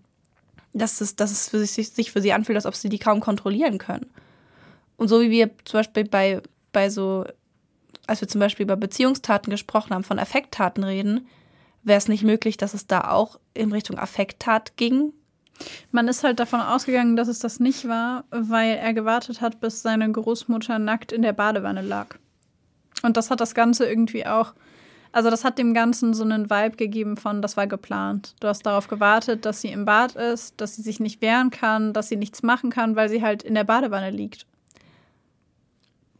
[0.74, 3.20] dass es, dass es für sich, sich für sie anfühlt, als ob sie die kaum
[3.20, 4.10] kontrollieren können.
[4.96, 6.42] Und so wie wir zum Beispiel bei,
[6.72, 7.26] bei so
[8.10, 11.28] als wir zum Beispiel über Beziehungstaten gesprochen haben, von Affekttaten reden,
[11.84, 15.14] wäre es nicht möglich, dass es da auch in Richtung Affekttat ging?
[15.92, 19.82] Man ist halt davon ausgegangen, dass es das nicht war, weil er gewartet hat, bis
[19.82, 22.16] seine Großmutter nackt in der Badewanne lag.
[23.02, 24.54] Und das hat das Ganze irgendwie auch,
[25.12, 28.36] also das hat dem Ganzen so einen Vibe gegeben von, das war geplant.
[28.40, 31.94] Du hast darauf gewartet, dass sie im Bad ist, dass sie sich nicht wehren kann,
[31.94, 34.46] dass sie nichts machen kann, weil sie halt in der Badewanne liegt.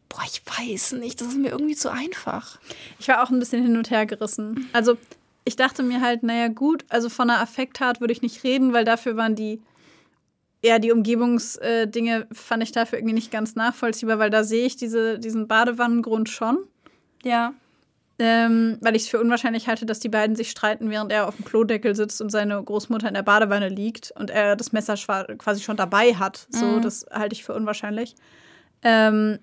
[0.08, 2.58] Boah, ich weiß nicht, das ist mir irgendwie zu einfach.
[2.98, 4.68] Ich war auch ein bisschen hin und her gerissen.
[4.72, 4.96] Also,
[5.44, 8.84] ich dachte mir halt, naja, gut, also von einer Affekttat würde ich nicht reden, weil
[8.84, 9.62] dafür waren die,
[10.62, 14.76] ja, die Umgebungsdinge äh, fand ich dafür irgendwie nicht ganz nachvollziehbar, weil da sehe ich
[14.76, 16.58] diese, diesen Badewannengrund schon.
[17.22, 17.54] Ja.
[18.18, 21.36] Ähm, weil ich es für unwahrscheinlich halte, dass die beiden sich streiten, während er auf
[21.36, 24.96] dem Klodeckel sitzt und seine Großmutter in der Badewanne liegt und er das Messer
[25.38, 26.46] quasi schon dabei hat.
[26.50, 26.82] So, mhm.
[26.82, 28.14] das halte ich für unwahrscheinlich.
[28.82, 29.38] Ähm,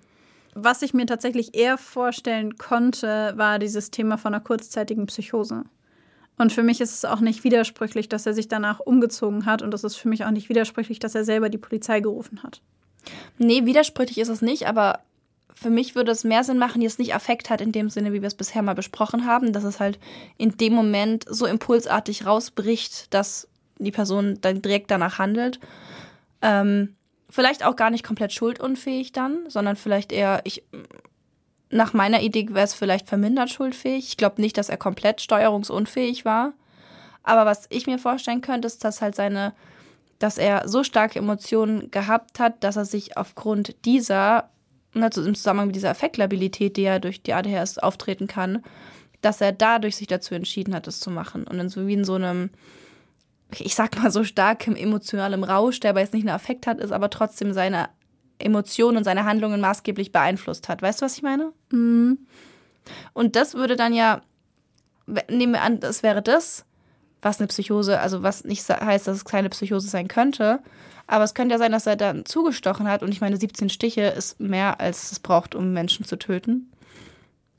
[0.54, 5.64] was ich mir tatsächlich eher vorstellen konnte, war dieses Thema von einer kurzzeitigen Psychose.
[6.38, 9.62] Und für mich ist es auch nicht widersprüchlich, dass er sich danach umgezogen hat.
[9.62, 12.62] Und es ist für mich auch nicht widersprüchlich, dass er selber die Polizei gerufen hat.
[13.38, 15.00] Nee, widersprüchlich ist es nicht, aber
[15.54, 18.12] für mich würde es mehr Sinn machen, die es nicht Affekt hat in dem Sinne,
[18.12, 19.98] wie wir es bisher mal besprochen haben, dass es halt
[20.36, 25.58] in dem Moment so impulsartig rausbricht, dass die Person dann direkt danach handelt.
[26.42, 26.94] Ähm,
[27.28, 30.62] vielleicht auch gar nicht komplett schuldunfähig dann, sondern vielleicht eher, ich,
[31.70, 34.08] nach meiner Idee wäre es vielleicht vermindert schuldfähig.
[34.08, 36.54] Ich glaube nicht, dass er komplett steuerungsunfähig war.
[37.22, 39.52] Aber was ich mir vorstellen könnte, ist, dass halt seine,
[40.18, 44.48] dass er so starke Emotionen gehabt hat, dass er sich aufgrund dieser,
[44.94, 48.62] ne, im Zusammenhang mit dieser Affektlabilität, die ja durch die ADHS auftreten kann,
[49.20, 51.44] dass er dadurch sich dazu entschieden hat, es zu machen.
[51.46, 52.48] Und dann so wie in so einem,
[53.58, 56.92] ich sag mal so starkem emotionalem Rausch, der aber jetzt nicht einen Affekt hat, ist,
[56.92, 57.90] aber trotzdem seine
[58.38, 60.82] Emotionen und seine Handlungen maßgeblich beeinflusst hat.
[60.82, 61.52] Weißt du, was ich meine?
[61.70, 62.18] Mhm.
[63.12, 64.22] Und das würde dann ja,
[65.28, 66.64] nehmen wir an, das wäre das,
[67.20, 70.60] was eine Psychose, also was nicht heißt, dass es keine Psychose sein könnte.
[71.06, 73.02] Aber es könnte ja sein, dass er dann zugestochen hat.
[73.02, 76.70] Und ich meine, 17 Stiche ist mehr, als es braucht, um Menschen zu töten.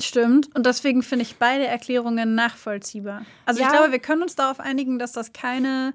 [0.01, 0.55] Stimmt.
[0.55, 3.25] Und deswegen finde ich beide Erklärungen nachvollziehbar.
[3.45, 3.67] Also ja.
[3.67, 5.93] ich glaube, wir können uns darauf einigen, dass das keine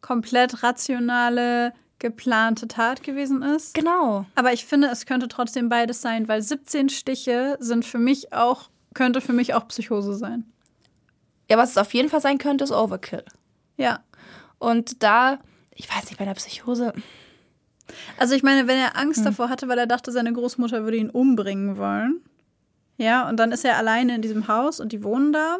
[0.00, 3.74] komplett rationale, geplante Tat gewesen ist.
[3.74, 4.26] Genau.
[4.34, 8.68] Aber ich finde, es könnte trotzdem beides sein, weil 17 Stiche sind für mich auch,
[8.94, 10.44] könnte für mich auch Psychose sein.
[11.48, 13.24] Ja, was es auf jeden Fall sein könnte, ist Overkill.
[13.76, 14.00] Ja.
[14.58, 15.38] Und da,
[15.74, 16.92] ich weiß nicht, bei der Psychose.
[18.18, 19.26] Also ich meine, wenn er Angst hm.
[19.26, 22.22] davor hatte, weil er dachte, seine Großmutter würde ihn umbringen wollen,
[22.98, 25.58] ja, und dann ist er alleine in diesem Haus und die wohnen da.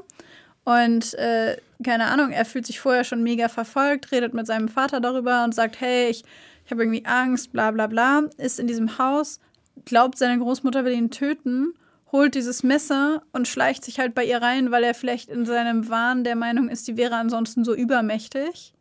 [0.67, 4.99] Und äh, keine Ahnung, er fühlt sich vorher schon mega verfolgt, redet mit seinem Vater
[4.99, 6.25] darüber und sagt, hey, ich,
[6.65, 9.39] ich habe irgendwie Angst, bla bla bla, ist in diesem Haus,
[9.85, 11.75] glaubt, seine Großmutter will ihn töten,
[12.11, 15.89] holt dieses Messer und schleicht sich halt bei ihr rein, weil er vielleicht in seinem
[15.89, 18.75] Wahn der Meinung ist, die wäre ansonsten so übermächtig.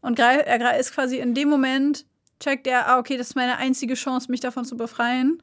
[0.00, 2.06] Und er ist quasi in dem Moment
[2.40, 5.42] checkt er, ah, okay, das ist meine einzige Chance, mich davon zu befreien.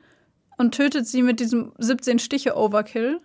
[0.57, 3.19] Und tötet sie mit diesem 17 Stiche Overkill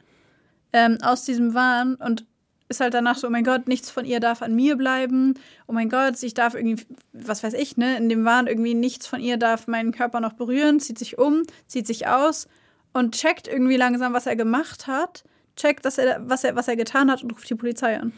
[0.75, 2.27] ähm, aus diesem Wahn und
[2.71, 5.35] ist halt danach so, oh mein Gott, nichts von ihr darf an mir bleiben.
[5.67, 9.09] Oh mein Gott, ich darf irgendwie, was weiß ich, ne, in dem Wahn irgendwie nichts
[9.09, 12.47] von ihr darf meinen Körper noch berühren, zieht sich um, zieht sich aus
[12.93, 15.25] und checkt irgendwie langsam, was er gemacht hat,
[15.57, 18.13] checkt, dass er, was, er, was er getan hat und ruft die Polizei an.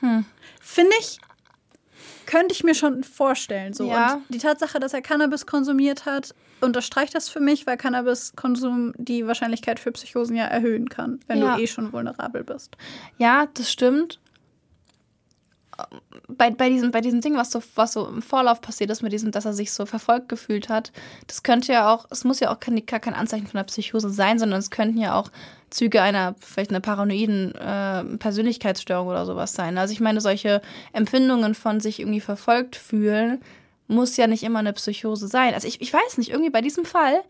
[0.00, 0.24] Hm.
[0.60, 1.18] Finde ich,
[2.26, 3.72] könnte ich mir schon vorstellen.
[3.72, 3.88] So.
[3.88, 4.14] Ja.
[4.14, 9.26] Und die Tatsache, dass er Cannabis konsumiert hat, unterstreicht das für mich, weil Cannabiskonsum die
[9.26, 11.56] Wahrscheinlichkeit für Psychosen ja erhöhen kann, wenn Ja.
[11.56, 12.76] du eh schon vulnerabel bist.
[13.18, 14.20] Ja, das stimmt.
[16.26, 19.12] Bei, bei, diesem, bei diesem Ding, was so, was so im Vorlauf passiert ist, mit
[19.12, 20.90] diesem, dass er sich so verfolgt gefühlt hat,
[21.26, 24.38] das könnte ja auch, es muss ja auch kein, kein Anzeichen von einer Psychose sein,
[24.38, 25.30] sondern es könnten ja auch
[25.68, 29.76] Züge einer, vielleicht einer paranoiden äh, Persönlichkeitsstörung oder sowas sein.
[29.76, 30.62] Also ich meine, solche
[30.94, 33.42] Empfindungen von sich irgendwie verfolgt fühlen,
[33.88, 35.54] muss ja nicht immer eine Psychose sein.
[35.54, 37.22] Also ich, ich weiß nicht, irgendwie bei diesem Fall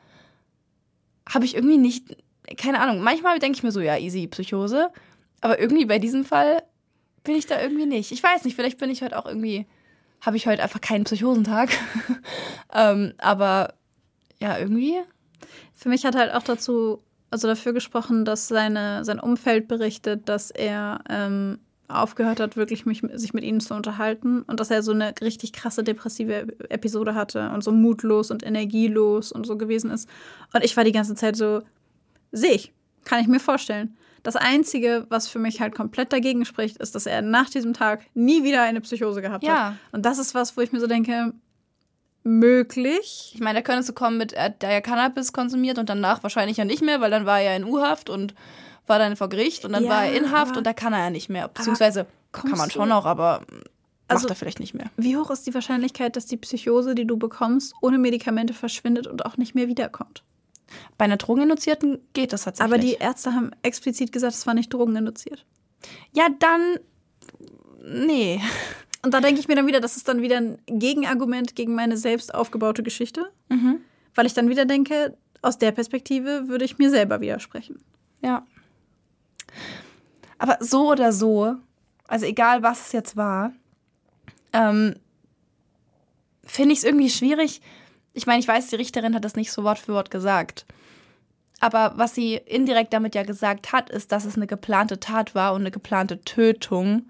[1.29, 2.17] habe ich irgendwie nicht,
[2.57, 4.91] keine Ahnung, manchmal denke ich mir so, ja, easy Psychose,
[5.41, 6.63] aber irgendwie bei diesem Fall
[7.25, 8.13] bin ich da irgendwie nicht.
[8.13, 9.67] Ich weiß nicht, vielleicht bin ich heute auch irgendwie,
[10.21, 11.71] habe ich heute einfach keinen Psychosentag.
[12.73, 13.75] ähm, aber
[14.41, 14.97] ja, irgendwie.
[15.75, 20.51] Für mich hat halt auch dazu, also dafür gesprochen, dass seine, sein Umfeld berichtet, dass
[20.51, 21.59] er ähm,
[21.89, 25.53] aufgehört hat, wirklich mich, sich mit ihnen zu unterhalten und dass er so eine richtig
[25.53, 30.09] krasse depressive Episode hatte und so mutlos und energielos und so gewesen ist.
[30.53, 31.63] Und ich war die ganze Zeit so,
[32.33, 32.73] sehe ich,
[33.05, 33.97] kann ich mir vorstellen.
[34.23, 38.05] Das Einzige, was für mich halt komplett dagegen spricht, ist, dass er nach diesem Tag
[38.15, 39.55] nie wieder eine Psychose gehabt hat.
[39.57, 39.77] Ja.
[39.93, 41.33] Und das ist was, wo ich mir so denke,
[42.27, 43.31] möglich.
[43.35, 46.57] Ich meine, da könntest du kommen mit, er hat ja Cannabis konsumiert und danach wahrscheinlich
[46.57, 48.35] ja nicht mehr, weil dann war er ja in U-Haft und
[48.87, 51.01] war dann vor Gericht und dann Ja, war er in Haft und da kann er
[51.01, 51.49] ja nicht mehr.
[51.49, 53.43] Beziehungsweise kann man du- schon noch, aber
[54.09, 54.91] Also- macht er vielleicht nicht mehr.
[54.97, 59.25] Wie hoch ist die Wahrscheinlichkeit, dass die Psychose, die du bekommst, ohne Medikamente verschwindet und
[59.27, 60.23] auch nicht mehr wiederkommt?
[60.99, 62.73] Bei einer Drogeninduzierten geht das tatsächlich.
[62.75, 65.45] Aber die Ärzte haben explizit gesagt, es war nicht drogeninduziert.
[66.13, 66.79] Ja, dann.
[67.85, 68.41] Nee.
[69.05, 71.97] Und da denke ich mir dann wieder, das ist dann wieder ein Gegenargument gegen meine
[71.97, 73.79] selbst aufgebaute Geschichte, Mhm.
[74.17, 77.79] weil ich dann wieder denke, aus der Perspektive würde ich mir selber widersprechen.
[78.23, 78.45] Ja.
[80.39, 81.57] Aber so oder so,
[82.07, 83.53] also egal was es jetzt war,
[84.53, 84.97] ähm,
[86.45, 87.61] finde ich es irgendwie schwierig.
[88.13, 90.67] Ich meine, ich weiß, die Richterin hat das nicht so Wort für Wort gesagt.
[91.61, 95.55] Aber was sie indirekt damit ja gesagt hat, ist, dass es eine geplante Tat war
[95.55, 97.09] und eine geplante Tötung.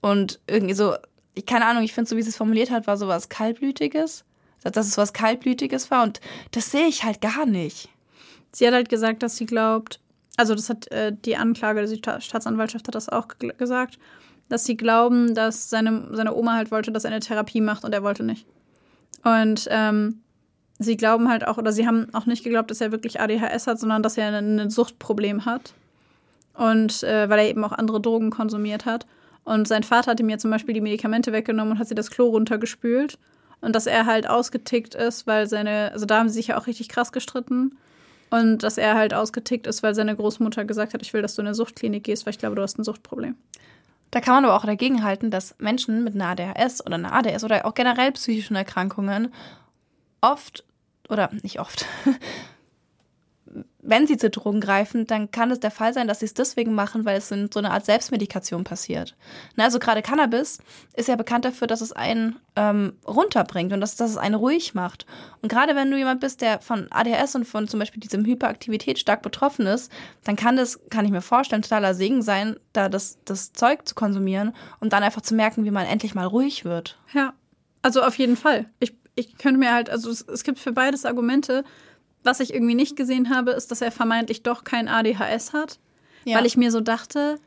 [0.00, 0.94] Und irgendwie so,
[1.34, 4.24] ich keine Ahnung, ich finde so, wie sie es formuliert hat, war so was Kaltblütiges.
[4.62, 6.04] Dass es was Kaltblütiges war.
[6.04, 6.20] Und
[6.52, 7.88] das sehe ich halt gar nicht.
[8.52, 9.98] Sie hat halt gesagt, dass sie glaubt,
[10.36, 13.98] also das hat äh, die Anklage, die Sta- Staatsanwaltschaft hat das auch ge- gesagt,
[14.48, 17.92] dass sie glauben, dass seine, seine Oma halt wollte, dass er eine Therapie macht und
[17.94, 18.46] er wollte nicht.
[19.24, 20.20] Und ähm,
[20.78, 23.78] sie glauben halt auch, oder sie haben auch nicht geglaubt, dass er wirklich ADHS hat,
[23.78, 25.74] sondern dass er ein, ein Suchtproblem hat.
[26.54, 29.06] Und äh, weil er eben auch andere Drogen konsumiert hat.
[29.44, 32.10] Und sein Vater hat ihm ja zum Beispiel die Medikamente weggenommen und hat sie das
[32.10, 33.18] Klo runtergespült.
[33.60, 36.66] Und dass er halt ausgetickt ist, weil seine, also da haben sie sich ja auch
[36.66, 37.76] richtig krass gestritten.
[38.32, 41.42] Und dass er halt ausgetickt ist, weil seine Großmutter gesagt hat, ich will, dass du
[41.42, 43.36] in eine Suchtklinik gehst, weil ich glaube, du hast ein Suchtproblem.
[44.10, 47.44] Da kann man aber auch dagegen halten, dass Menschen mit einer ADHS oder einer ADS
[47.44, 49.34] oder auch generell psychischen Erkrankungen
[50.22, 50.64] oft
[51.10, 51.84] oder nicht oft,
[53.84, 56.72] wenn sie zu Drogen greifen, dann kann es der Fall sein, dass sie es deswegen
[56.72, 59.16] machen, weil es in so eine Art Selbstmedikation passiert.
[59.56, 60.58] Na, also gerade Cannabis
[60.94, 64.74] ist ja bekannt dafür, dass es einen ähm, runterbringt und dass, dass es einen ruhig
[64.74, 65.04] macht.
[65.42, 69.00] Und gerade wenn du jemand bist, der von ADHS und von zum Beispiel diesem Hyperaktivität
[69.00, 69.90] stark betroffen ist,
[70.22, 73.96] dann kann das, kann ich mir vorstellen, totaler Segen sein, da das, das Zeug zu
[73.96, 76.98] konsumieren und dann einfach zu merken, wie man endlich mal ruhig wird.
[77.12, 77.34] Ja,
[77.82, 78.66] also auf jeden Fall.
[78.78, 81.64] Ich, ich könnte mir halt, also es, es gibt für beides Argumente.
[82.24, 85.78] Was ich irgendwie nicht gesehen habe, ist, dass er vermeintlich doch kein ADHS hat.
[86.24, 86.38] Ja.
[86.38, 87.38] Weil ich mir so dachte,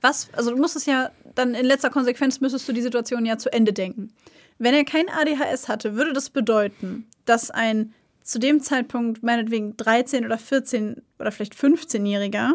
[0.00, 3.38] was, also du musst es ja, dann in letzter Konsequenz müsstest du die Situation ja
[3.38, 4.12] zu Ende denken.
[4.58, 10.24] Wenn er kein ADHS hatte, würde das bedeuten, dass ein zu dem Zeitpunkt meinetwegen 13
[10.24, 12.52] oder 14 oder vielleicht 15-Jähriger,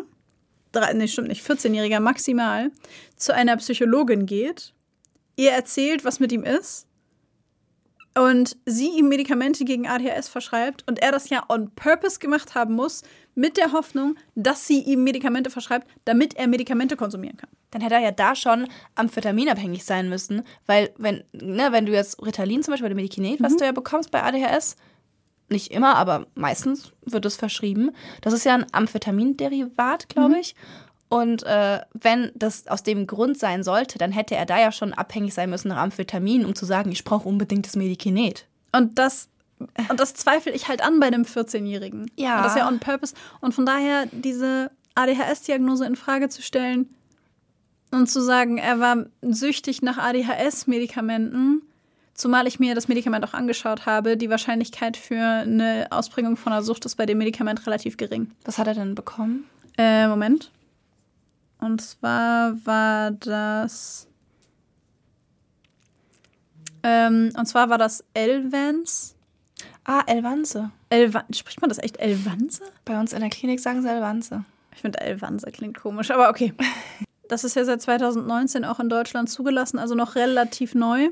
[0.72, 2.72] drei- nee, stimmt nicht, 14-Jähriger maximal,
[3.18, 4.74] zu einer Psychologin geht,
[5.36, 6.88] ihr erzählt, was mit ihm ist
[8.18, 12.74] und sie ihm Medikamente gegen ADHS verschreibt und er das ja on purpose gemacht haben
[12.74, 13.04] muss,
[13.36, 17.50] mit der Hoffnung, dass sie ihm Medikamente verschreibt, damit er Medikamente konsumieren kann.
[17.70, 22.26] dann hätte er ja da schon amphetaminabhängig sein müssen, weil wenn, ne, wenn du jetzt
[22.26, 24.78] Ritalin zum Beispiel oder Medikinet, was du ja bekommst bei ADHS,
[25.50, 27.92] nicht immer, aber meistens wird es verschrieben.
[28.22, 30.56] Das ist ja ein Amphetaminderivat, glaube ich.
[31.10, 34.94] Und äh, wenn das aus dem Grund sein sollte, dann hätte er da ja schon
[34.94, 38.46] abhängig sein müssen nach Amphetamin, um zu sagen, ich brauche unbedingt das Medikinet.
[38.74, 39.30] Und das,
[39.90, 42.12] und das zweifle ich halt an bei einem 14-Jährigen.
[42.18, 42.38] Ja.
[42.38, 43.16] Und das ist ja on purpose.
[43.40, 46.94] Und von daher diese ADHS-Diagnose in Frage zu stellen
[47.92, 51.62] und zu sagen, er war süchtig nach ADHS-Medikamenten,
[52.14, 56.64] zumal ich mir das Medikament auch angeschaut habe, die Wahrscheinlichkeit für eine Ausprägung von einer
[56.64, 58.32] Sucht ist bei dem Medikament relativ gering.
[58.44, 59.46] Was hat er denn bekommen?
[59.78, 60.52] Äh, Moment.
[61.60, 64.08] Und zwar war das.
[66.84, 69.16] Ähm, und zwar war das Elvans.
[69.84, 70.72] Ah, Elvanse.
[70.90, 72.64] Elvan Spricht man das echt Elvanse?
[72.86, 74.44] Bei uns in der Klinik sagen sie Elvanse.
[74.74, 76.54] Ich finde Elvanse klingt komisch, aber okay.
[77.30, 81.10] Das ist ja seit 2019 auch in Deutschland zugelassen, also noch relativ neu.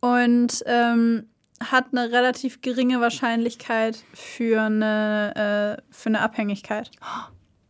[0.00, 1.26] Und ähm,
[1.62, 6.90] hat eine relativ geringe Wahrscheinlichkeit für eine, äh, für eine Abhängigkeit.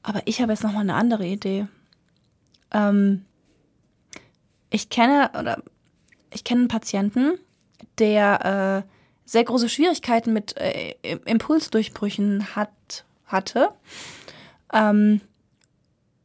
[0.03, 1.67] Aber ich habe jetzt noch mal eine andere Idee.
[2.73, 3.25] Ähm,
[4.71, 5.63] ich kenne oder
[6.33, 7.39] ich kenne einen Patienten,
[7.99, 8.91] der äh,
[9.25, 13.71] sehr große Schwierigkeiten mit äh, Im- Impulsdurchbrüchen hat, hatte.
[14.73, 15.21] Ähm,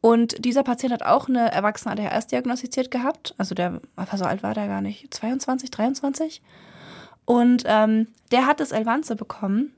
[0.00, 3.34] und dieser Patient hat auch eine erwachsene ADHS diagnostiziert gehabt.
[3.38, 3.80] Also der,
[4.14, 6.42] so alt war der gar nicht, 22, 23.
[7.24, 9.72] Und ähm, der hat das Elvanze bekommen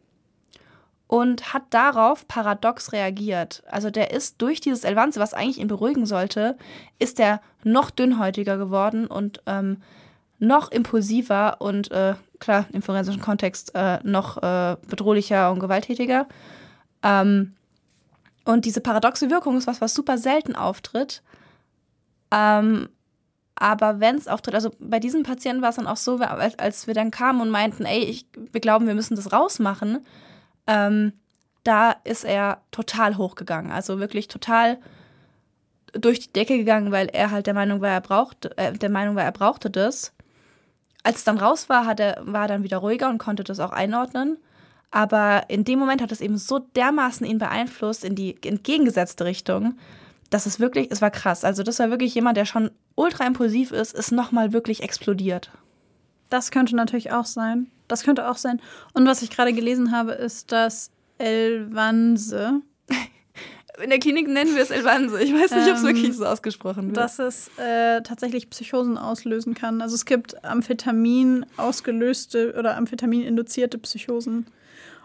[1.09, 3.65] und hat darauf paradox reagiert.
[3.67, 6.57] Also der ist durch dieses Elvanze, was eigentlich ihn beruhigen sollte,
[6.99, 9.79] ist er noch dünnhäutiger geworden und ähm,
[10.39, 16.29] noch impulsiver und äh, klar, im forensischen Kontext äh, noch äh, bedrohlicher und gewalttätiger.
[17.03, 17.55] Ähm,
[18.45, 21.23] und diese paradoxe Wirkung ist was, was super selten auftritt.
[22.31, 22.91] Ähm,
[23.57, 26.95] aber wenn es auftritt, also bei diesem Patienten war es dann auch so, als, wir
[26.95, 30.05] dann kamen und meinten, ey, ich, wir glauben, wir müssen das rausmachen,
[30.69, 31.13] ähm,
[31.65, 33.73] da ist er total hochgegangen.
[33.73, 34.79] Also wirklich total
[35.93, 39.17] durch die Decke gegangen, weil er halt der Meinung war, er brauchte, äh, der Meinung
[39.17, 40.13] war, er brauchte das.
[41.03, 43.61] Als es dann raus war, hat er, war er dann wieder ruhiger und konnte das
[43.61, 44.37] auch einordnen.
[44.91, 49.79] Aber in dem Moment hat es eben so dermaßen ihn beeinflusst in die entgegengesetzte Richtung,
[50.31, 51.45] dass es wirklich, es war krass.
[51.45, 55.51] Also das war wirklich jemand, der schon ultra impulsiv ist, ist nochmal wirklich explodiert.
[56.31, 57.71] Das könnte natürlich auch sein.
[57.89, 58.61] Das könnte auch sein.
[58.93, 62.61] Und was ich gerade gelesen habe, ist, dass Elvanse,
[63.83, 65.23] In der Klinik nennen wir es Elvanse.
[65.23, 66.97] Ich weiß nicht, ob es Ähm, wirklich so ausgesprochen wird.
[66.97, 69.81] dass es äh, tatsächlich Psychosen auslösen kann.
[69.83, 74.47] Also es gibt Amphetamin ausgelöste oder Amphetamin induzierte Psychosen.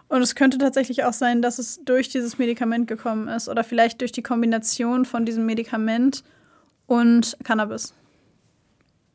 [0.08, 4.00] Und es könnte tatsächlich auch sein, dass es durch dieses Medikament gekommen ist oder vielleicht
[4.00, 6.24] durch die Kombination von diesem Medikament
[6.86, 7.94] und Cannabis.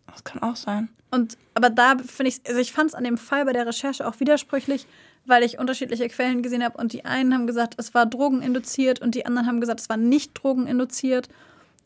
[0.08, 0.88] das kann auch sein.
[1.12, 4.08] Und aber da finde ich, also ich fand es an dem Fall bei der Recherche
[4.08, 4.86] auch widersprüchlich,
[5.26, 9.16] weil ich unterschiedliche Quellen gesehen habe und die einen haben gesagt, es war drogeninduziert und
[9.16, 11.30] die anderen haben gesagt, es war nicht drogeninduziert.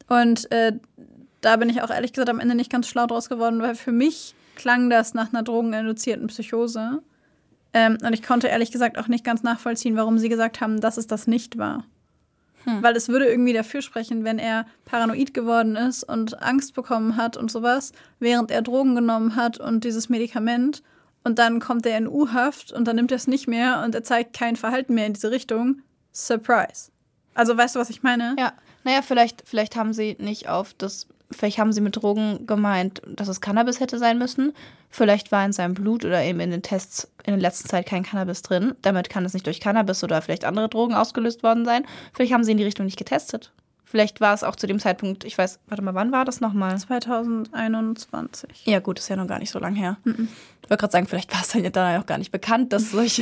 [0.07, 0.73] Und äh,
[1.41, 3.91] da bin ich auch ehrlich gesagt am Ende nicht ganz schlau draus geworden, weil für
[3.91, 7.01] mich klang das nach einer drogeninduzierten Psychose.
[7.73, 10.97] Ähm, und ich konnte ehrlich gesagt auch nicht ganz nachvollziehen, warum sie gesagt haben, dass
[10.97, 11.85] es das nicht war.
[12.65, 17.37] Weil es würde irgendwie dafür sprechen, wenn er paranoid geworden ist und Angst bekommen hat
[17.37, 20.83] und sowas, während er Drogen genommen hat und dieses Medikament.
[21.23, 24.03] Und dann kommt er in U-Haft und dann nimmt er es nicht mehr und er
[24.03, 25.81] zeigt kein Verhalten mehr in diese Richtung.
[26.11, 26.91] Surprise.
[27.33, 28.35] Also weißt du, was ich meine?
[28.37, 28.53] Ja,
[28.83, 33.27] naja, vielleicht, vielleicht haben sie nicht auf das, vielleicht haben sie mit Drogen gemeint, dass
[33.27, 34.53] es Cannabis hätte sein müssen.
[34.89, 38.03] Vielleicht war in seinem Blut oder eben in den Tests in der letzten Zeit kein
[38.03, 38.75] Cannabis drin.
[38.81, 41.85] Damit kann es nicht durch Cannabis oder vielleicht andere Drogen ausgelöst worden sein.
[42.13, 43.51] Vielleicht haben sie in die Richtung nicht getestet.
[43.93, 46.75] Vielleicht war es auch zu dem Zeitpunkt, ich weiß, warte mal, wann war das nochmal?
[46.75, 48.65] 2021.
[48.65, 49.97] Ja, gut, ist ja noch gar nicht so lange her.
[50.63, 52.89] Ich wollte gerade sagen, vielleicht war es dann ja dann auch gar nicht bekannt, dass
[52.89, 53.21] solche,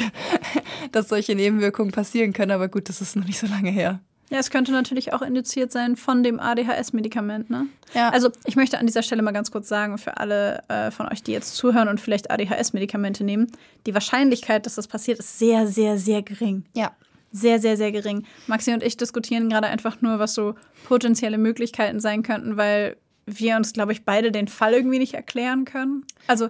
[0.93, 3.99] dass solche Nebenwirkungen passieren können, aber gut, das ist noch nicht so lange her.
[4.31, 7.67] Ja, es könnte natürlich auch induziert sein von dem ADHS-Medikament, ne?
[7.93, 8.09] Ja.
[8.09, 11.21] Also ich möchte an dieser Stelle mal ganz kurz sagen, für alle äh, von euch,
[11.21, 13.51] die jetzt zuhören und vielleicht ADHS-Medikamente nehmen,
[13.85, 16.63] die Wahrscheinlichkeit, dass das passiert, ist sehr, sehr, sehr gering.
[16.73, 16.91] Ja.
[17.33, 18.25] Sehr, sehr, sehr gering.
[18.47, 20.55] Maxi und ich diskutieren gerade einfach nur, was so
[20.87, 25.65] potenzielle Möglichkeiten sein könnten, weil wir uns, glaube ich, beide den Fall irgendwie nicht erklären
[25.65, 26.05] können.
[26.27, 26.47] Also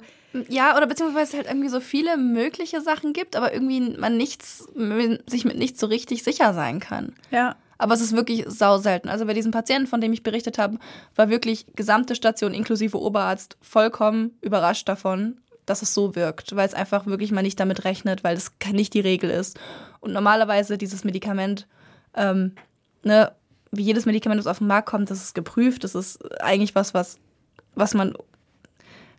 [0.50, 4.68] Ja, oder beziehungsweise es halt irgendwie so viele mögliche Sachen gibt, aber irgendwie man nichts,
[5.28, 7.14] sich mit nichts so richtig sicher sein kann.
[7.32, 9.10] ja, Aber es ist wirklich sau selten.
[9.10, 10.78] Also bei diesem Patienten, von dem ich berichtet habe,
[11.16, 16.76] war wirklich gesamte Station inklusive Oberarzt vollkommen überrascht davon, dass es so wirkt, weil es
[16.76, 19.60] einfach wirklich mal nicht damit rechnet, weil das nicht die Regel ist.
[20.00, 21.68] Und normalerweise dieses Medikament,
[22.14, 22.54] ähm,
[23.02, 23.32] ne,
[23.72, 26.94] wie jedes Medikament, das auf den Markt kommt, das ist geprüft, das ist eigentlich was,
[26.94, 27.18] was,
[27.74, 28.14] was man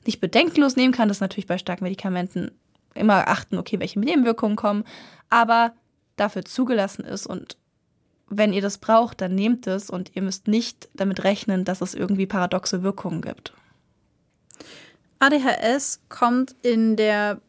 [0.06, 1.08] nicht bedenkenlos nehmen kann.
[1.08, 2.52] Das ist natürlich bei starken Medikamenten
[2.94, 4.84] immer achten, okay, welche Nebenwirkungen kommen,
[5.30, 5.72] aber
[6.14, 7.56] dafür zugelassen ist und
[8.34, 11.94] wenn ihr das braucht, dann nehmt es und ihr müsst nicht damit rechnen, dass es
[11.94, 13.52] irgendwie paradoxe Wirkungen gibt.
[15.18, 17.40] ADHS kommt in der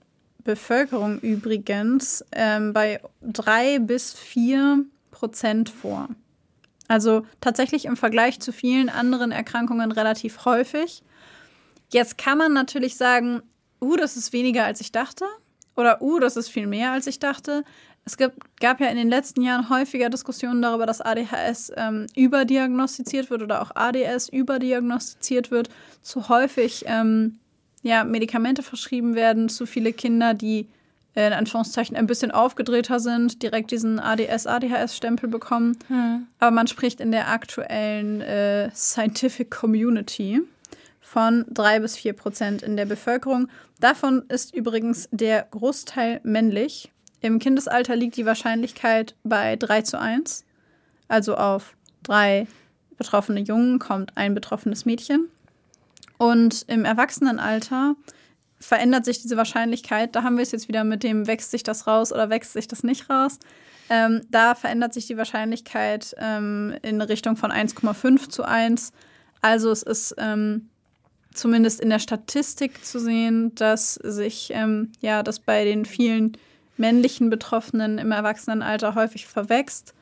[0.44, 6.10] Bevölkerung übrigens ähm, bei drei bis vier Prozent vor.
[6.88, 11.02] Also tatsächlich im Vergleich zu vielen anderen Erkrankungen relativ häufig.
[11.92, 13.42] Jetzt kann man natürlich sagen,
[13.82, 15.26] uh, das ist weniger als ich dachte.
[15.76, 17.64] Oder uh, das ist viel mehr als ich dachte.
[18.06, 23.30] Es gibt, gab ja in den letzten Jahren häufiger Diskussionen darüber, dass ADHS ähm, überdiagnostiziert
[23.30, 25.70] wird oder auch ADS überdiagnostiziert wird.
[26.02, 27.40] Zu häufig ähm,
[27.82, 30.68] ja, Medikamente verschrieben werden, zu viele Kinder, die
[31.16, 35.78] äh, in Anführungszeichen ein bisschen aufgedrehter sind, direkt diesen ADS-ADHS-Stempel bekommen.
[35.88, 36.28] Hm.
[36.40, 40.42] Aber man spricht in der aktuellen äh, Scientific Community
[41.00, 43.48] von drei bis vier Prozent in der Bevölkerung.
[43.80, 46.92] Davon ist übrigens der Großteil männlich.
[47.24, 50.44] Im Kindesalter liegt die Wahrscheinlichkeit bei 3 zu 1.
[51.08, 52.48] Also auf drei
[52.98, 55.30] betroffene Jungen kommt ein betroffenes Mädchen.
[56.18, 57.96] Und im Erwachsenenalter
[58.60, 60.14] verändert sich diese Wahrscheinlichkeit.
[60.18, 62.68] Da haben wir es jetzt wieder mit dem, wächst sich das raus oder wächst sich
[62.68, 63.40] das nicht raus.
[63.90, 68.92] Ähm, da verändert sich die Wahrscheinlichkeit ähm, in Richtung von 1,5 zu 1.
[69.40, 70.68] Also es ist ähm,
[71.34, 76.38] zumindest in der Statistik zu sehen, dass sich ähm, ja, das bei den vielen
[76.84, 79.94] männlichen Betroffenen im Erwachsenenalter häufig verwächst.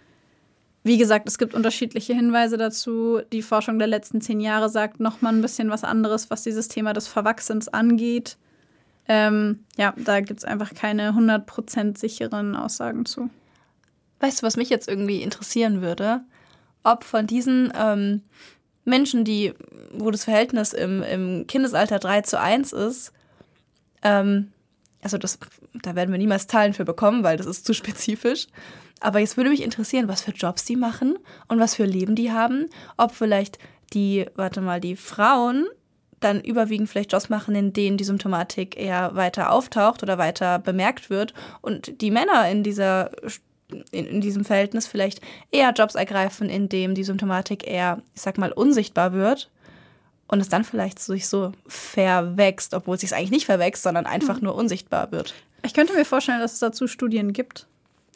[0.83, 3.21] Wie gesagt, es gibt unterschiedliche Hinweise dazu.
[3.31, 6.69] Die Forschung der letzten zehn Jahre sagt noch mal ein bisschen was anderes, was dieses
[6.69, 8.35] Thema des Verwachsens angeht.
[9.07, 13.29] Ähm, ja, da gibt es einfach keine 100% sicheren Aussagen zu.
[14.19, 16.21] Weißt du, was mich jetzt irgendwie interessieren würde?
[16.83, 18.23] Ob von diesen ähm,
[18.85, 19.53] Menschen, die,
[19.93, 23.13] wo das Verhältnis im, im Kindesalter 3 zu 1 ist,
[24.01, 24.51] ähm,
[25.01, 25.39] also das,
[25.81, 28.47] da werden wir niemals Zahlen für bekommen, weil das ist zu spezifisch.
[28.99, 32.31] Aber jetzt würde mich interessieren, was für Jobs die machen und was für Leben die
[32.31, 32.67] haben.
[32.97, 33.57] Ob vielleicht
[33.93, 35.67] die, warte mal, die Frauen
[36.19, 41.09] dann überwiegend vielleicht Jobs machen, in denen die Symptomatik eher weiter auftaucht oder weiter bemerkt
[41.09, 43.09] wird und die Männer in dieser
[43.91, 48.51] in, diesem Verhältnis vielleicht eher Jobs ergreifen, in dem die Symptomatik eher, ich sag mal,
[48.51, 49.49] unsichtbar wird
[50.31, 54.37] und es dann vielleicht sich so verwächst, obwohl es sich eigentlich nicht verwächst, sondern einfach
[54.37, 54.45] mhm.
[54.45, 55.35] nur unsichtbar wird.
[55.63, 57.67] Ich könnte mir vorstellen, dass es dazu Studien gibt.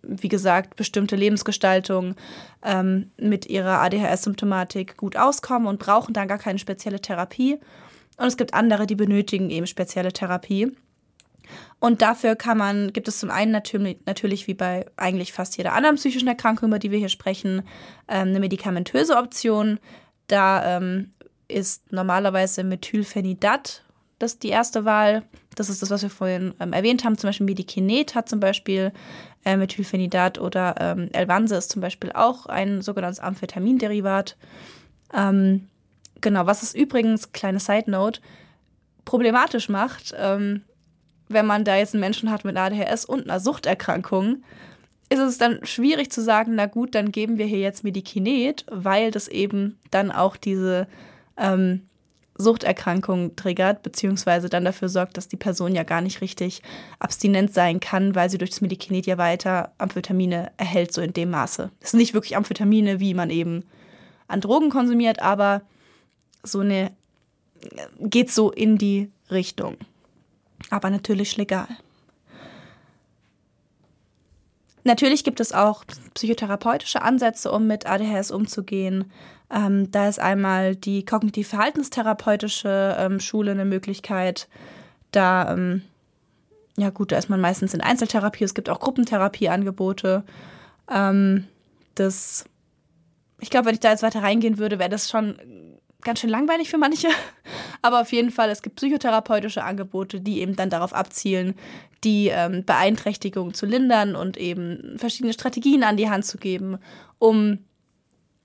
[0.04, 2.16] wie gesagt, bestimmte Lebensgestaltung
[2.64, 7.60] ähm, mit ihrer ADHS-Symptomatik gut auskommen und brauchen dann gar keine spezielle Therapie.
[8.18, 10.72] Und es gibt andere, die benötigen eben spezielle Therapie.
[11.80, 15.74] Und dafür kann man, gibt es zum einen natürlich, natürlich wie bei eigentlich fast jeder
[15.74, 17.64] anderen psychischen Erkrankung, über die wir hier sprechen,
[18.08, 19.80] ähm, eine medikamentöse Option.
[20.28, 21.12] Da ähm,
[21.48, 23.84] ist normalerweise Methylphenidat
[24.20, 25.24] das die erste Wahl.
[25.56, 27.18] Das ist das, was wir vorhin ähm, erwähnt haben.
[27.18, 28.94] Zum Beispiel Medikinet hat zum Beispiel
[29.46, 34.38] äh, Methylphenidat oder ähm, Elvanse ist zum Beispiel auch ein sogenanntes Amphetaminderivat.
[35.14, 35.68] Ähm,
[36.22, 38.22] genau, was es übrigens, kleine Side Note,
[39.06, 40.62] problematisch macht, ähm,
[41.28, 44.44] wenn man da jetzt einen Menschen hat mit ADHS und einer Suchterkrankung,
[45.10, 49.12] ist es dann schwierig zu sagen, na gut, dann geben wir hier jetzt Medikinet, weil
[49.12, 50.88] das eben dann auch diese
[51.38, 51.88] ähm,
[52.42, 56.62] Suchterkrankung triggert, beziehungsweise dann dafür sorgt, dass die Person ja gar nicht richtig
[57.00, 61.30] abstinent sein kann, weil sie durch das Medikinet ja weiter Amphetamine erhält, so in dem
[61.30, 61.72] Maße.
[61.80, 63.64] Das sind nicht wirklich Amphetamine, wie man eben
[64.28, 65.62] an Drogen konsumiert, aber
[66.44, 66.92] so eine
[68.00, 69.78] geht so in die Richtung.
[70.70, 71.68] Aber natürlich legal.
[74.84, 75.84] Natürlich gibt es auch
[76.16, 79.12] psychotherapeutische Ansätze, um mit ADHS umzugehen.
[79.54, 84.48] Ähm, da ist einmal die kognitiv-verhaltenstherapeutische ähm, Schule eine Möglichkeit.
[85.12, 85.82] Da, ähm,
[86.78, 88.44] ja gut, da ist man meistens in Einzeltherapie.
[88.44, 90.24] Es gibt auch Gruppentherapieangebote.
[90.90, 91.46] Ähm,
[91.96, 92.46] das
[93.42, 95.36] ich glaube, wenn ich da jetzt weiter reingehen würde, wäre das schon
[96.02, 97.10] ganz schön langweilig für manche.
[97.82, 101.56] Aber auf jeden Fall, es gibt psychotherapeutische Angebote, die eben dann darauf abzielen,
[102.04, 106.78] die ähm, Beeinträchtigung zu lindern und eben verschiedene Strategien an die Hand zu geben,
[107.18, 107.60] um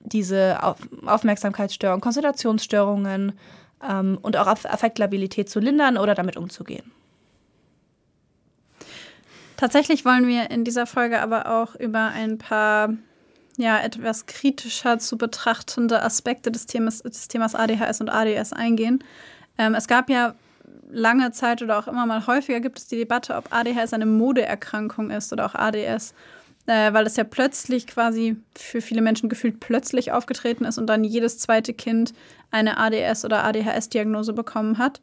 [0.07, 3.33] diese Auf Aufmerksamkeitsstörungen, Konzentrationsstörungen
[3.89, 6.91] ähm, und auch Affektlabilität zu lindern oder damit umzugehen.
[9.57, 12.91] Tatsächlich wollen wir in dieser Folge aber auch über ein paar
[13.57, 19.03] ja, etwas kritischer zu betrachtende Aspekte des Themas, des Themas ADHS und ADS eingehen.
[19.57, 20.35] Ähm, es gab ja
[20.91, 25.11] lange Zeit oder auch immer mal häufiger gibt es die Debatte, ob ADHS eine Modeerkrankung
[25.11, 26.15] ist oder auch ADS,
[26.67, 31.05] äh, weil es ja plötzlich quasi für viele Menschen gefühlt plötzlich aufgetreten ist und dann
[31.05, 32.13] jedes zweite Kind
[32.51, 35.01] eine ADS oder ADHS-Diagnose bekommen hat.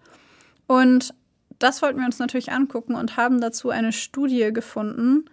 [0.67, 1.13] Und
[1.59, 5.25] das wollten wir uns natürlich angucken und haben dazu eine Studie gefunden.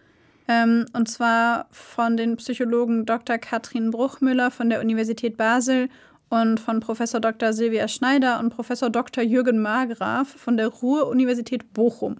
[0.46, 3.38] Ähm, und zwar von den Psychologen Dr.
[3.38, 5.88] Katrin Bruchmüller von der Universität Basel
[6.28, 7.52] und von Professor Dr.
[7.52, 9.24] Silvia Schneider und Professor Dr.
[9.24, 12.16] Jürgen Margraf von der Ruhr-Universität Bochum.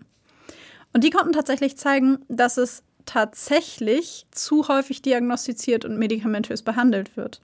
[0.93, 7.41] Und die konnten tatsächlich zeigen, dass es tatsächlich zu häufig diagnostiziert und medikamentös behandelt wird.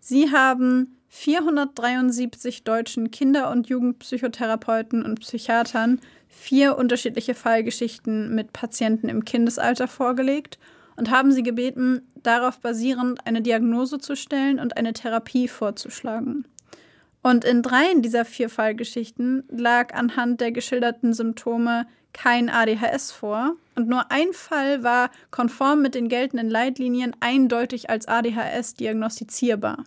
[0.00, 9.24] Sie haben 473 deutschen Kinder- und Jugendpsychotherapeuten und Psychiatern vier unterschiedliche Fallgeschichten mit Patienten im
[9.24, 10.58] Kindesalter vorgelegt
[10.96, 16.44] und haben sie gebeten, darauf basierend eine Diagnose zu stellen und eine Therapie vorzuschlagen.
[17.22, 21.86] Und in dreien dieser vier Fallgeschichten lag anhand der geschilderten Symptome
[22.20, 28.08] kein ADHS vor und nur ein Fall war konform mit den geltenden Leitlinien eindeutig als
[28.08, 29.84] ADHS diagnostizierbar.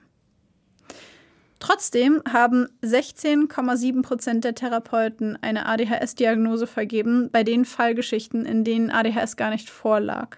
[1.59, 9.35] Trotzdem haben 16,7 Prozent der Therapeuten eine ADHS-Diagnose vergeben bei den Fallgeschichten, in denen ADHS
[9.35, 10.37] gar nicht vorlag.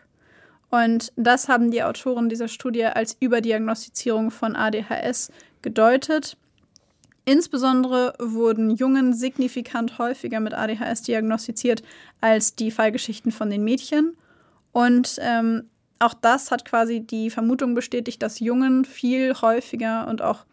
[0.70, 5.32] Und das haben die Autoren dieser Studie als Überdiagnostizierung von ADHS
[5.62, 6.38] gedeutet.
[7.26, 11.82] Insbesondere wurden Jungen signifikant häufiger mit ADHS diagnostiziert
[12.20, 14.18] als die Fallgeschichten von den Mädchen.
[14.74, 15.70] Und ähm,
[16.00, 20.46] auch das hat quasi die Vermutung bestätigt, dass Jungen viel häufiger und auch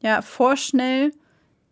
[0.00, 1.12] ja, vorschnell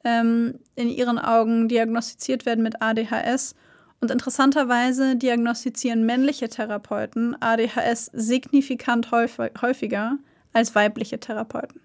[0.04, 3.56] ähm, in ihren Augen diagnostiziert werden mit ADHS.
[4.00, 10.18] Und interessanterweise diagnostizieren männliche Therapeuten ADHS signifikant häufiger
[10.52, 11.80] als weibliche Therapeuten.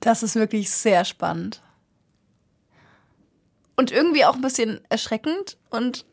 [0.00, 1.62] Das ist wirklich sehr spannend.
[3.76, 6.04] Und irgendwie auch ein bisschen erschreckend und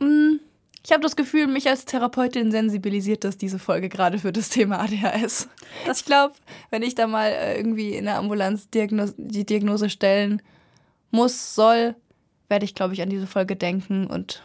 [0.00, 0.40] mh, mm,
[0.84, 4.80] ich habe das Gefühl, mich als Therapeutin sensibilisiert das diese Folge gerade für das Thema
[4.80, 5.48] ADHS.
[5.86, 6.34] Das ich glaube,
[6.70, 10.42] wenn ich da mal äh, irgendwie in der Ambulanz Diagnos die Diagnose stellen
[11.12, 11.94] muss, soll,
[12.48, 14.42] werde ich, glaube ich, an diese Folge denken und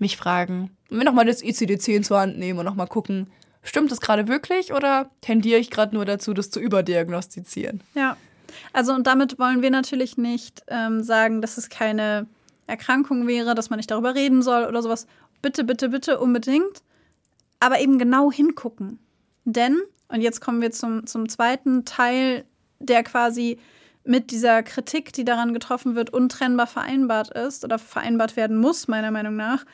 [0.00, 0.70] mich fragen.
[0.90, 3.30] Und mir nochmal das ICD-10 zur Hand nehmen und nochmal gucken,
[3.66, 7.82] stimmt das gerade wirklich oder tendiere ich gerade nur dazu, das zu überdiagnostizieren?
[7.94, 8.16] Ja.
[8.72, 12.26] Also und damit wollen wir natürlich nicht ähm, sagen, dass es keine
[12.66, 15.06] Erkrankung wäre, dass man nicht darüber reden soll oder sowas
[15.42, 16.82] bitte, bitte, bitte unbedingt,
[17.60, 18.98] aber eben genau hingucken.
[19.44, 22.44] Denn, und jetzt kommen wir zum, zum zweiten Teil,
[22.78, 23.58] der quasi
[24.04, 29.10] mit dieser Kritik, die daran getroffen wird, untrennbar vereinbart ist oder vereinbart werden muss, meiner
[29.10, 29.64] Meinung nach,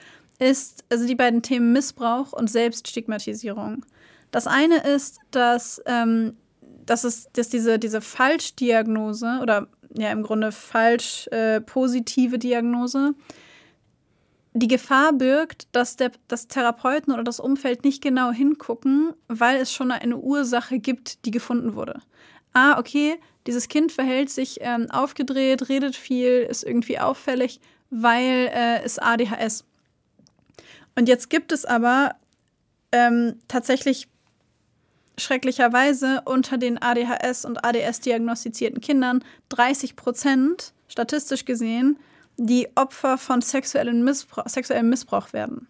[0.43, 3.85] ist also die beiden Themen Missbrauch und Selbststigmatisierung.
[4.31, 6.37] Das eine ist, dass, ähm,
[6.85, 13.15] dass, es, dass diese, diese Falschdiagnose oder ja im Grunde falsch äh, positive Diagnose
[14.55, 19.73] die Gefahr birgt, dass der das Therapeuten oder das Umfeld nicht genau hingucken, weil es
[19.73, 22.01] schon eine Ursache gibt, die gefunden wurde.
[22.53, 28.83] Ah, okay, dieses Kind verhält sich ähm, aufgedreht, redet viel, ist irgendwie auffällig, weil äh,
[28.85, 29.65] es ADHS.
[30.95, 32.17] Und jetzt gibt es aber
[32.93, 34.09] ähm, tatsächlich
[35.19, 41.99] schrecklicherweise unter den ADHS und ADS diagnostizierten Kindern 30 Prozent, statistisch gesehen,
[42.37, 45.69] die Opfer von sexuellem Missbrauch, sexuellem Missbrauch werden.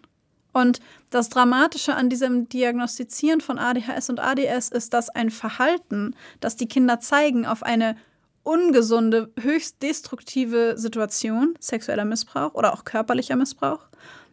[0.53, 6.57] Und das Dramatische an diesem Diagnostizieren von ADHS und ADS ist, dass ein Verhalten, das
[6.57, 7.97] die Kinder zeigen, auf eine
[8.43, 13.87] ungesunde, höchst destruktive Situation, sexueller Missbrauch oder auch körperlicher Missbrauch,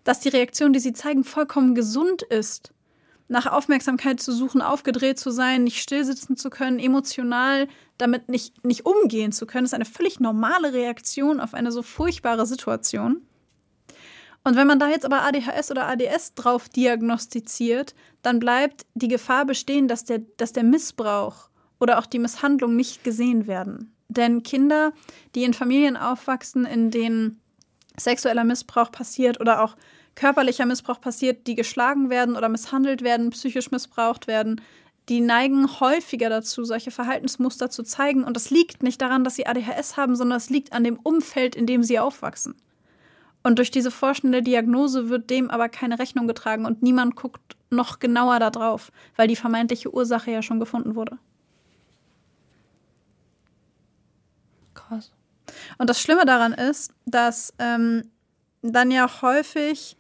[0.04, 2.74] dass die Reaktion, die sie zeigen, vollkommen gesund ist
[3.30, 8.86] nach Aufmerksamkeit zu suchen, aufgedreht zu sein, nicht stillsitzen zu können, emotional damit nicht, nicht
[8.86, 13.22] umgehen zu können, ist eine völlig normale Reaktion auf eine so furchtbare Situation.
[14.44, 17.94] Und wenn man da jetzt aber ADHS oder ADS drauf diagnostiziert,
[18.24, 23.04] dann bleibt die Gefahr bestehen, dass der, dass der Missbrauch oder auch die Misshandlung nicht
[23.04, 23.94] gesehen werden.
[24.08, 24.92] Denn Kinder,
[25.36, 27.42] die in Familien aufwachsen, in denen
[28.00, 29.76] sexueller Missbrauch passiert oder auch
[30.16, 34.62] körperlicher Missbrauch passiert, die geschlagen werden oder misshandelt werden, psychisch missbraucht werden,
[35.08, 38.24] die neigen häufiger dazu, solche Verhaltensmuster zu zeigen.
[38.24, 41.56] Und das liegt nicht daran, dass sie ADHS haben, sondern es liegt an dem Umfeld,
[41.56, 42.56] in dem sie aufwachsen.
[43.44, 48.00] Und durch diese vorschnelle Diagnose wird dem aber keine Rechnung getragen und niemand guckt noch
[48.00, 51.18] genauer da drauf, weil die vermeintliche Ursache ja schon gefunden wurde.
[54.74, 55.12] Krass.
[55.78, 58.04] Und das Schlimme daran ist, dass ähm,
[58.62, 59.96] dann ja häufig,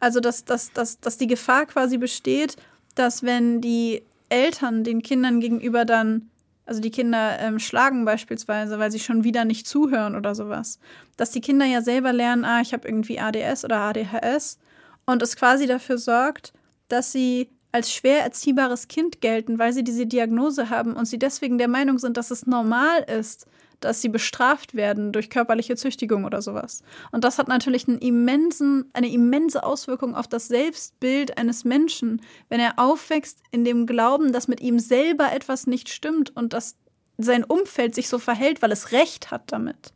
[0.00, 2.56] also dass, dass, dass, dass die Gefahr quasi besteht,
[2.94, 6.30] dass wenn die Eltern den Kindern gegenüber dann,
[6.66, 10.78] also die Kinder ähm, schlagen beispielsweise, weil sie schon wieder nicht zuhören oder sowas,
[11.16, 14.58] dass die Kinder ja selber lernen, ah, ich habe irgendwie ADS oder ADHS
[15.06, 16.52] und es quasi dafür sorgt,
[16.88, 21.58] dass sie als schwer erziehbares Kind gelten, weil sie diese Diagnose haben und sie deswegen
[21.58, 23.46] der Meinung sind, dass es normal ist,
[23.84, 26.82] dass sie bestraft werden durch körperliche Züchtigung oder sowas.
[27.12, 32.60] Und das hat natürlich einen immensen, eine immense Auswirkung auf das Selbstbild eines Menschen, wenn
[32.60, 36.76] er aufwächst in dem Glauben, dass mit ihm selber etwas nicht stimmt und dass
[37.18, 39.92] sein Umfeld sich so verhält, weil es Recht hat damit.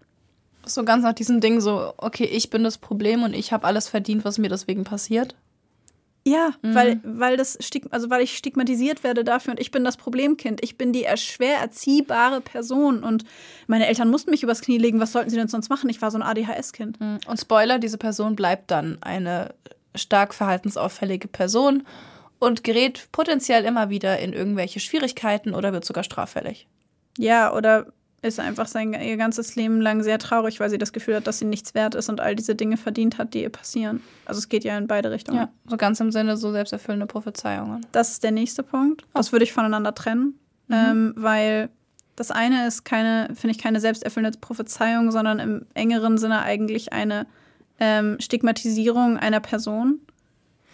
[0.64, 3.88] So ganz nach diesem Ding so, okay, ich bin das Problem und ich habe alles
[3.88, 5.34] verdient, was mir deswegen passiert.
[6.28, 6.74] Ja, mhm.
[6.74, 7.58] weil, weil das
[7.90, 10.62] also weil ich stigmatisiert werde dafür und ich bin das Problemkind.
[10.62, 13.24] Ich bin die schwer erziehbare Person und
[13.66, 15.00] meine Eltern mussten mich übers Knie legen.
[15.00, 15.88] Was sollten sie denn sonst machen?
[15.88, 17.00] Ich war so ein ADHS-Kind.
[17.00, 17.20] Mhm.
[17.26, 19.54] Und Spoiler, diese Person bleibt dann eine
[19.94, 21.86] stark verhaltensauffällige Person
[22.38, 26.68] und gerät potenziell immer wieder in irgendwelche Schwierigkeiten oder wird sogar straffällig.
[27.16, 27.86] Ja, oder
[28.20, 31.38] ist einfach sein ihr ganzes Leben lang sehr traurig, weil sie das Gefühl hat, dass
[31.38, 34.02] sie nichts wert ist und all diese Dinge verdient hat, die ihr passieren.
[34.24, 35.38] Also es geht ja in beide Richtungen.
[35.38, 37.86] Ja, so ganz im Sinne so selbsterfüllende Prophezeiungen.
[37.92, 39.04] Das ist der nächste Punkt.
[39.14, 40.74] Das würde ich voneinander trennen, mhm.
[40.74, 41.68] ähm, weil
[42.16, 47.26] das eine ist keine, finde ich, keine selbsterfüllende Prophezeiung, sondern im engeren Sinne eigentlich eine
[47.78, 50.00] ähm, Stigmatisierung einer Person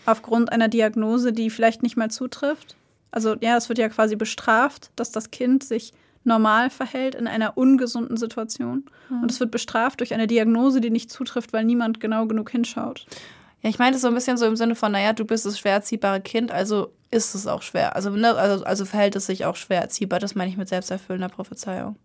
[0.06, 2.76] aufgrund einer Diagnose, die vielleicht nicht mal zutrifft.
[3.10, 5.92] Also ja, es wird ja quasi bestraft, dass das Kind sich
[6.24, 8.84] normal verhält in einer ungesunden Situation.
[9.08, 9.22] Mhm.
[9.22, 13.06] Und es wird bestraft durch eine Diagnose, die nicht zutrifft, weil niemand genau genug hinschaut.
[13.62, 15.58] Ja, ich meine das so ein bisschen so im Sinne von, naja, du bist das
[15.58, 17.96] schwer erziehbare Kind, also ist es auch schwer.
[17.96, 20.18] Also, ne, also, also verhält es sich auch schwer erziehbar.
[20.18, 21.96] Das meine ich mit selbsterfüllender Prophezeiung.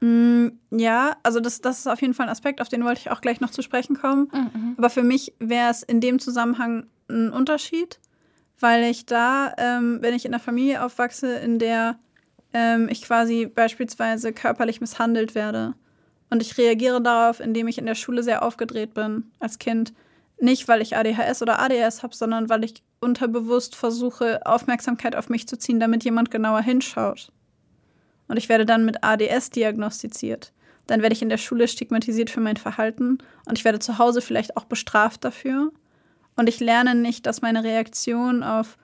[0.00, 3.10] Mm, ja, also das, das ist auf jeden Fall ein Aspekt, auf den wollte ich
[3.10, 4.30] auch gleich noch zu sprechen kommen.
[4.32, 4.74] Mhm.
[4.78, 8.00] Aber für mich wäre es in dem Zusammenhang ein Unterschied,
[8.58, 11.98] weil ich da, ähm, wenn ich in einer Familie aufwachse, in der
[12.52, 15.74] ähm, ich quasi beispielsweise körperlich misshandelt werde.
[16.30, 19.92] Und ich reagiere darauf, indem ich in der Schule sehr aufgedreht bin als Kind.
[20.40, 25.46] Nicht, weil ich ADHS oder ADS habe, sondern weil ich unterbewusst versuche, Aufmerksamkeit auf mich
[25.46, 27.30] zu ziehen, damit jemand genauer hinschaut.
[28.28, 30.52] Und ich werde dann mit ADS diagnostiziert.
[30.86, 34.20] Dann werde ich in der Schule stigmatisiert für mein Verhalten und ich werde zu Hause
[34.20, 35.70] vielleicht auch bestraft dafür.
[36.34, 38.78] Und ich lerne nicht, dass meine Reaktion auf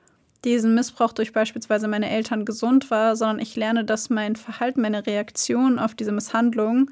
[0.45, 5.07] diesen Missbrauch durch beispielsweise meine Eltern gesund war, sondern ich lerne, dass mein Verhalten, meine
[5.07, 6.91] Reaktion auf diese Misshandlung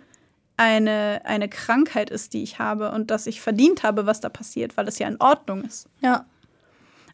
[0.56, 4.76] eine, eine Krankheit ist, die ich habe und dass ich verdient habe, was da passiert,
[4.76, 5.88] weil es ja in Ordnung ist.
[6.00, 6.26] Ja.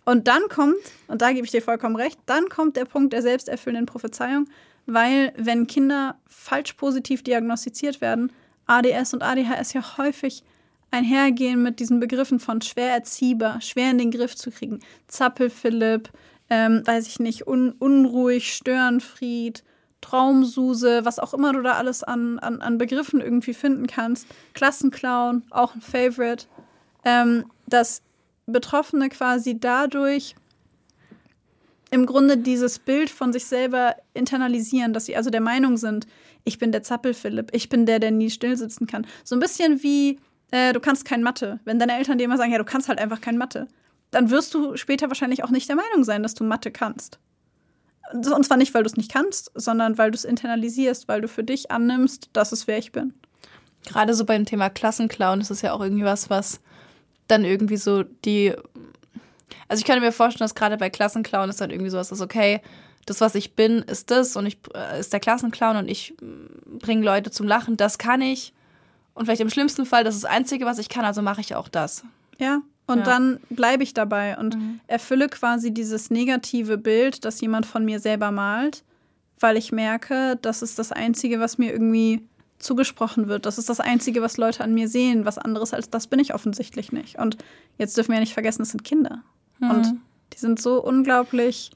[0.04, 0.76] Und dann kommt,
[1.08, 4.48] und da gebe ich dir vollkommen recht, dann kommt der Punkt der selbsterfüllenden Prophezeiung,
[4.86, 8.32] weil wenn Kinder falsch positiv diagnostiziert werden,
[8.66, 10.42] ADS und ADHS ja häufig
[10.92, 14.80] einhergehen mit diesen Begriffen von schwer erziehbar, schwer in den Griff zu kriegen.
[15.08, 16.10] Zappel-Philipp,
[16.50, 19.64] ähm, weiß ich nicht, un unruhig, Störenfried,
[20.00, 24.26] Traumsuse, was auch immer du da alles an, an, an Begriffen irgendwie finden kannst.
[24.52, 26.46] Klassenclown, auch ein Favorite.
[27.04, 28.02] Ähm, dass
[28.46, 30.34] Betroffene quasi dadurch
[31.90, 36.06] im Grunde dieses Bild von sich selber internalisieren, dass sie also der Meinung sind,
[36.44, 39.06] ich bin der Zappel-Philipp, ich bin der, der nie still sitzen kann.
[39.24, 40.18] So ein bisschen wie
[40.52, 41.58] äh, du kannst kein Mathe.
[41.64, 43.66] Wenn deine Eltern dir immer sagen, ja, du kannst halt einfach kein Mathe,
[44.12, 47.18] dann wirst du später wahrscheinlich auch nicht der Meinung sein, dass du Mathe kannst.
[48.12, 51.28] Und zwar nicht, weil du es nicht kannst, sondern weil du es internalisierst, weil du
[51.28, 53.14] für dich annimmst, dass es wer ich bin.
[53.86, 56.60] Gerade so beim Thema Klassenclown ist es ja auch irgendwie was, was
[57.26, 58.54] dann irgendwie so die.
[59.68, 62.60] Also ich könnte mir vorstellen, dass gerade bei Klassenclown ist dann irgendwie sowas, dass okay,
[63.06, 66.78] das, was ich bin, ist das und ich äh, ist der Klassenclown und ich mm,
[66.78, 68.52] bringe Leute zum Lachen, das kann ich.
[69.14, 71.54] Und vielleicht im schlimmsten Fall, das ist das Einzige, was ich kann, also mache ich
[71.54, 72.04] auch das.
[72.38, 73.04] Ja, und ja.
[73.04, 74.80] dann bleibe ich dabei und mhm.
[74.86, 78.82] erfülle quasi dieses negative Bild, das jemand von mir selber malt,
[79.38, 82.22] weil ich merke, das ist das Einzige, was mir irgendwie
[82.58, 83.46] zugesprochen wird.
[83.46, 85.24] Das ist das Einzige, was Leute an mir sehen.
[85.24, 87.18] Was anderes als das bin ich offensichtlich nicht.
[87.18, 87.36] Und
[87.78, 89.22] jetzt dürfen wir ja nicht vergessen, es sind Kinder.
[89.58, 89.70] Mhm.
[89.70, 89.94] Und
[90.32, 91.70] die sind so unglaublich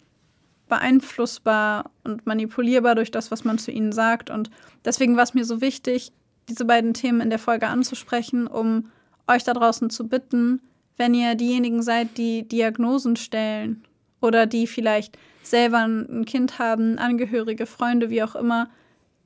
[0.68, 4.30] beeinflussbar und manipulierbar durch das, was man zu ihnen sagt.
[4.30, 4.51] Und
[4.84, 6.12] deswegen war es mir so wichtig,
[6.49, 8.90] diese beiden Themen in der Folge anzusprechen, um
[9.26, 10.61] euch da draußen zu bitten,
[10.97, 13.84] wenn ihr diejenigen seid, die Diagnosen stellen
[14.20, 18.68] oder die vielleicht selber ein Kind haben, Angehörige, Freunde, wie auch immer,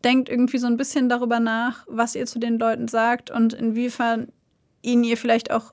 [0.05, 4.29] denkt irgendwie so ein bisschen darüber nach, was ihr zu den Leuten sagt und inwiefern
[4.83, 5.73] ihnen ihr vielleicht auch,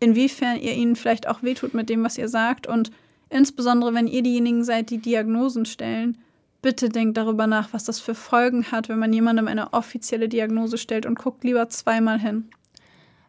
[0.00, 2.66] inwiefern ihr ihnen vielleicht auch wehtut mit dem, was ihr sagt.
[2.66, 2.90] Und
[3.30, 6.18] insbesondere, wenn ihr diejenigen seid, die Diagnosen stellen,
[6.62, 10.78] bitte denkt darüber nach, was das für Folgen hat, wenn man jemandem eine offizielle Diagnose
[10.78, 12.48] stellt und guckt lieber zweimal hin.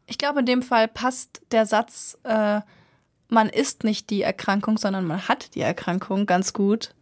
[0.06, 2.62] Ich glaube, in dem Fall passt der Satz, äh,
[3.30, 6.94] man ist nicht die Erkrankung, sondern man hat die Erkrankung ganz gut.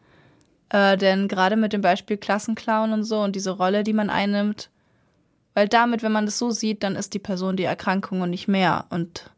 [0.70, 4.70] Äh, denn gerade mit dem Beispiel Klassenclown und so und diese Rolle, die man einnimmt,
[5.54, 8.48] weil damit, wenn man das so sieht, dann ist die Person die Erkrankung und nicht
[8.48, 8.86] mehr.
[8.90, 9.30] Und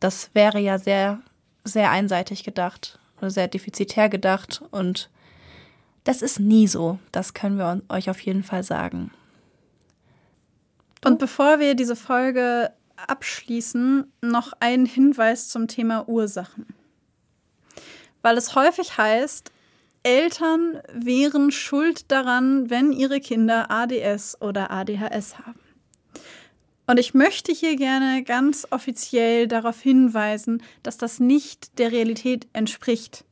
[0.00, 1.20] das wäre ja sehr,
[1.64, 4.62] sehr einseitig gedacht oder sehr defizitär gedacht.
[4.70, 5.10] Und
[6.04, 6.98] das ist nie so.
[7.12, 9.10] Das können wir euch auf jeden Fall sagen.
[11.04, 16.66] Und bevor wir diese Folge abschließen, noch ein Hinweis zum Thema Ursachen.
[18.22, 19.50] Weil es häufig heißt,
[20.02, 25.60] Eltern wären schuld daran, wenn ihre Kinder ADS oder ADHS haben.
[26.86, 33.24] Und ich möchte hier gerne ganz offiziell darauf hinweisen, dass das nicht der Realität entspricht.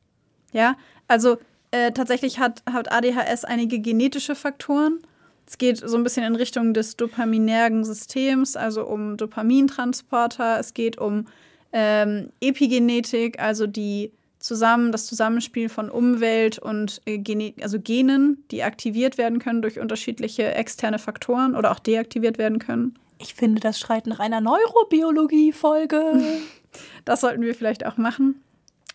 [0.51, 0.75] Ja,
[1.07, 1.37] also
[1.73, 4.99] äh, tatsächlich hat, hat ADHS einige genetische Faktoren.
[5.47, 10.59] Es geht so ein bisschen in Richtung des dopaminergen Systems, also um Dopamintransporter.
[10.59, 11.25] Es geht um
[11.71, 18.61] ähm, Epigenetik, also die zusammen das Zusammenspiel von Umwelt und äh, Gene also Genen, die
[18.61, 22.99] aktiviert werden können durch unterschiedliche externe Faktoren oder auch deaktiviert werden können.
[23.17, 26.21] Ich finde, das schreit nach einer Neurobiologie-Folge.
[27.05, 28.43] das sollten wir vielleicht auch machen.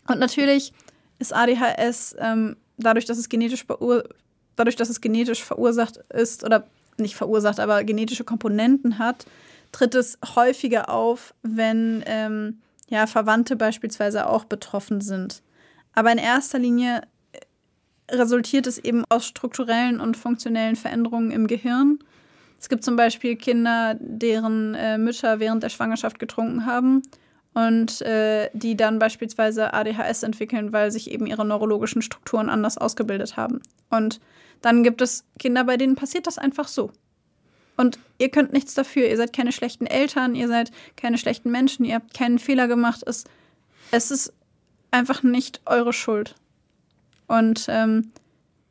[0.07, 0.73] Und natürlich
[1.19, 3.67] ist ADHS ähm, dadurch, dass es genetisch
[4.57, 6.67] dadurch, dass es genetisch verursacht ist oder
[6.97, 9.27] nicht verursacht, aber genetische Komponenten hat,
[9.73, 12.59] tritt es häufiger auf, wenn ähm,
[12.89, 15.43] ja, Verwandte beispielsweise auch betroffen sind.
[15.95, 17.03] Aber in erster Linie
[17.33, 21.99] äh, resultiert es eben aus strukturellen und funktionellen Veränderungen im Gehirn.
[22.59, 27.03] Es gibt zum Beispiel Kinder, deren äh, Mütter während der Schwangerschaft getrunken haben
[27.59, 33.37] und äh, die dann beispielsweise ADHS entwickeln, weil sich eben ihre neurologischen Strukturen anders ausgebildet
[33.37, 33.61] haben.
[33.91, 34.21] Und
[34.63, 36.93] dann gibt es Kinder, bei denen passiert das einfach so.
[37.77, 39.09] Und ihr könnt nichts dafür.
[39.09, 43.03] Ihr seid keine schlechten Eltern, ihr seid keine schlechten Menschen, ihr habt keinen Fehler gemacht.
[43.05, 43.25] Es,
[43.91, 44.33] es ist
[44.93, 46.37] einfach nicht eure Schuld.
[47.27, 48.13] Und ähm,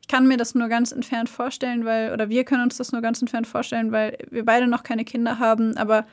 [0.00, 3.02] ich kann mir das nur ganz entfernt vorstellen, weil, oder wir können uns das nur
[3.02, 5.76] ganz entfernt vorstellen, weil wir beide noch keine Kinder haben.
[5.76, 6.06] Aber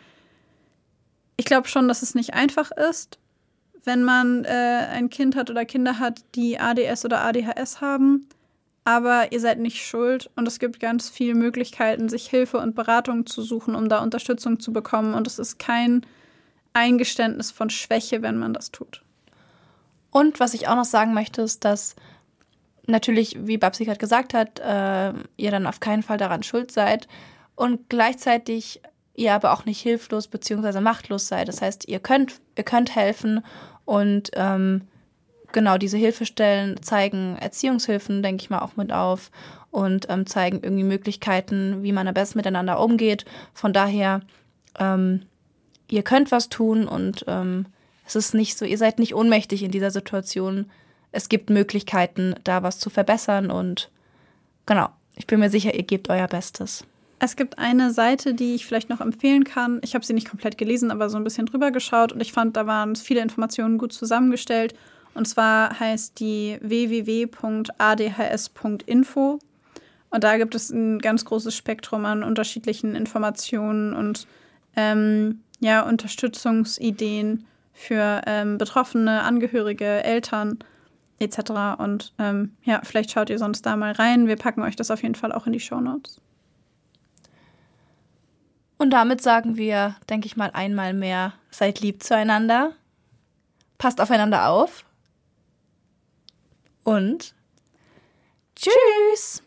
[1.38, 3.20] ich glaube schon, dass es nicht einfach ist,
[3.84, 8.28] wenn man äh, ein Kind hat oder Kinder hat, die ADS oder ADHS haben
[8.86, 13.26] aber ihr seid nicht schuld und es gibt ganz viele Möglichkeiten, sich Hilfe und Beratung
[13.26, 15.16] zu suchen, um da Unterstützung zu bekommen.
[15.16, 16.06] Und es ist kein
[16.74, 19.02] Eingeständnis von Schwäche, wenn man das tut.
[20.12, 21.96] Und was ich auch noch sagen möchte, ist, dass
[22.86, 27.08] natürlich, wie Babsi gerade gesagt hat, äh, ihr dann auf keinen Fall daran schuld seid
[27.56, 28.82] und gleichzeitig
[29.16, 30.80] ihr aber auch nicht hilflos bzw.
[30.82, 31.48] machtlos seid.
[31.48, 33.44] Das heißt, ihr könnt, ihr könnt helfen
[33.86, 34.82] und ähm,
[35.52, 39.32] genau diese Hilfestellen zeigen Erziehungshilfen, denke ich mal, auch mit auf
[39.72, 43.26] und ähm, zeigen irgendwie Möglichkeiten, wie man am besten miteinander umgeht.
[43.54, 44.22] Von daher,
[44.80, 45.24] ähm,
[45.90, 47.66] ihr könnt was tun und ähm,
[48.06, 50.70] es ist nicht so, ihr seid nicht ohnmächtig in dieser Situation.
[51.12, 53.90] Es gibt Möglichkeiten, da was zu verbessern und
[54.66, 56.86] genau, ich bin mir sicher, ihr gebt euer Bestes.
[57.20, 59.80] Es gibt eine Seite, die ich vielleicht noch empfehlen kann.
[59.84, 62.58] Ich habe sie nicht komplett gelesen, aber so ein bisschen drüber geschaut und ich fand,
[62.58, 64.76] da waren viele Informationen gut zusammengestellt
[65.16, 67.40] und zwar heißt die www.adhs.info.
[70.12, 74.28] Und da gibt es ein ganz großes Spektrum an unterschiedlichen Informationen und
[74.76, 80.60] ähm, ja, Unterstützungsideen für ähm, Betroffene, Angehörige, Eltern
[81.20, 81.40] etc.
[81.78, 84.28] Und ähm, ja, vielleicht schaut ihr sonst da mal rein.
[84.28, 86.22] Wir packen euch das auf jeden Fall auch in die Show Notes.
[88.78, 92.74] Und damit sagen wir, denke ich mal, einmal mehr, seid lieb zueinander,
[93.78, 94.86] passt aufeinander auf
[96.84, 97.34] und
[98.56, 99.45] tschüss!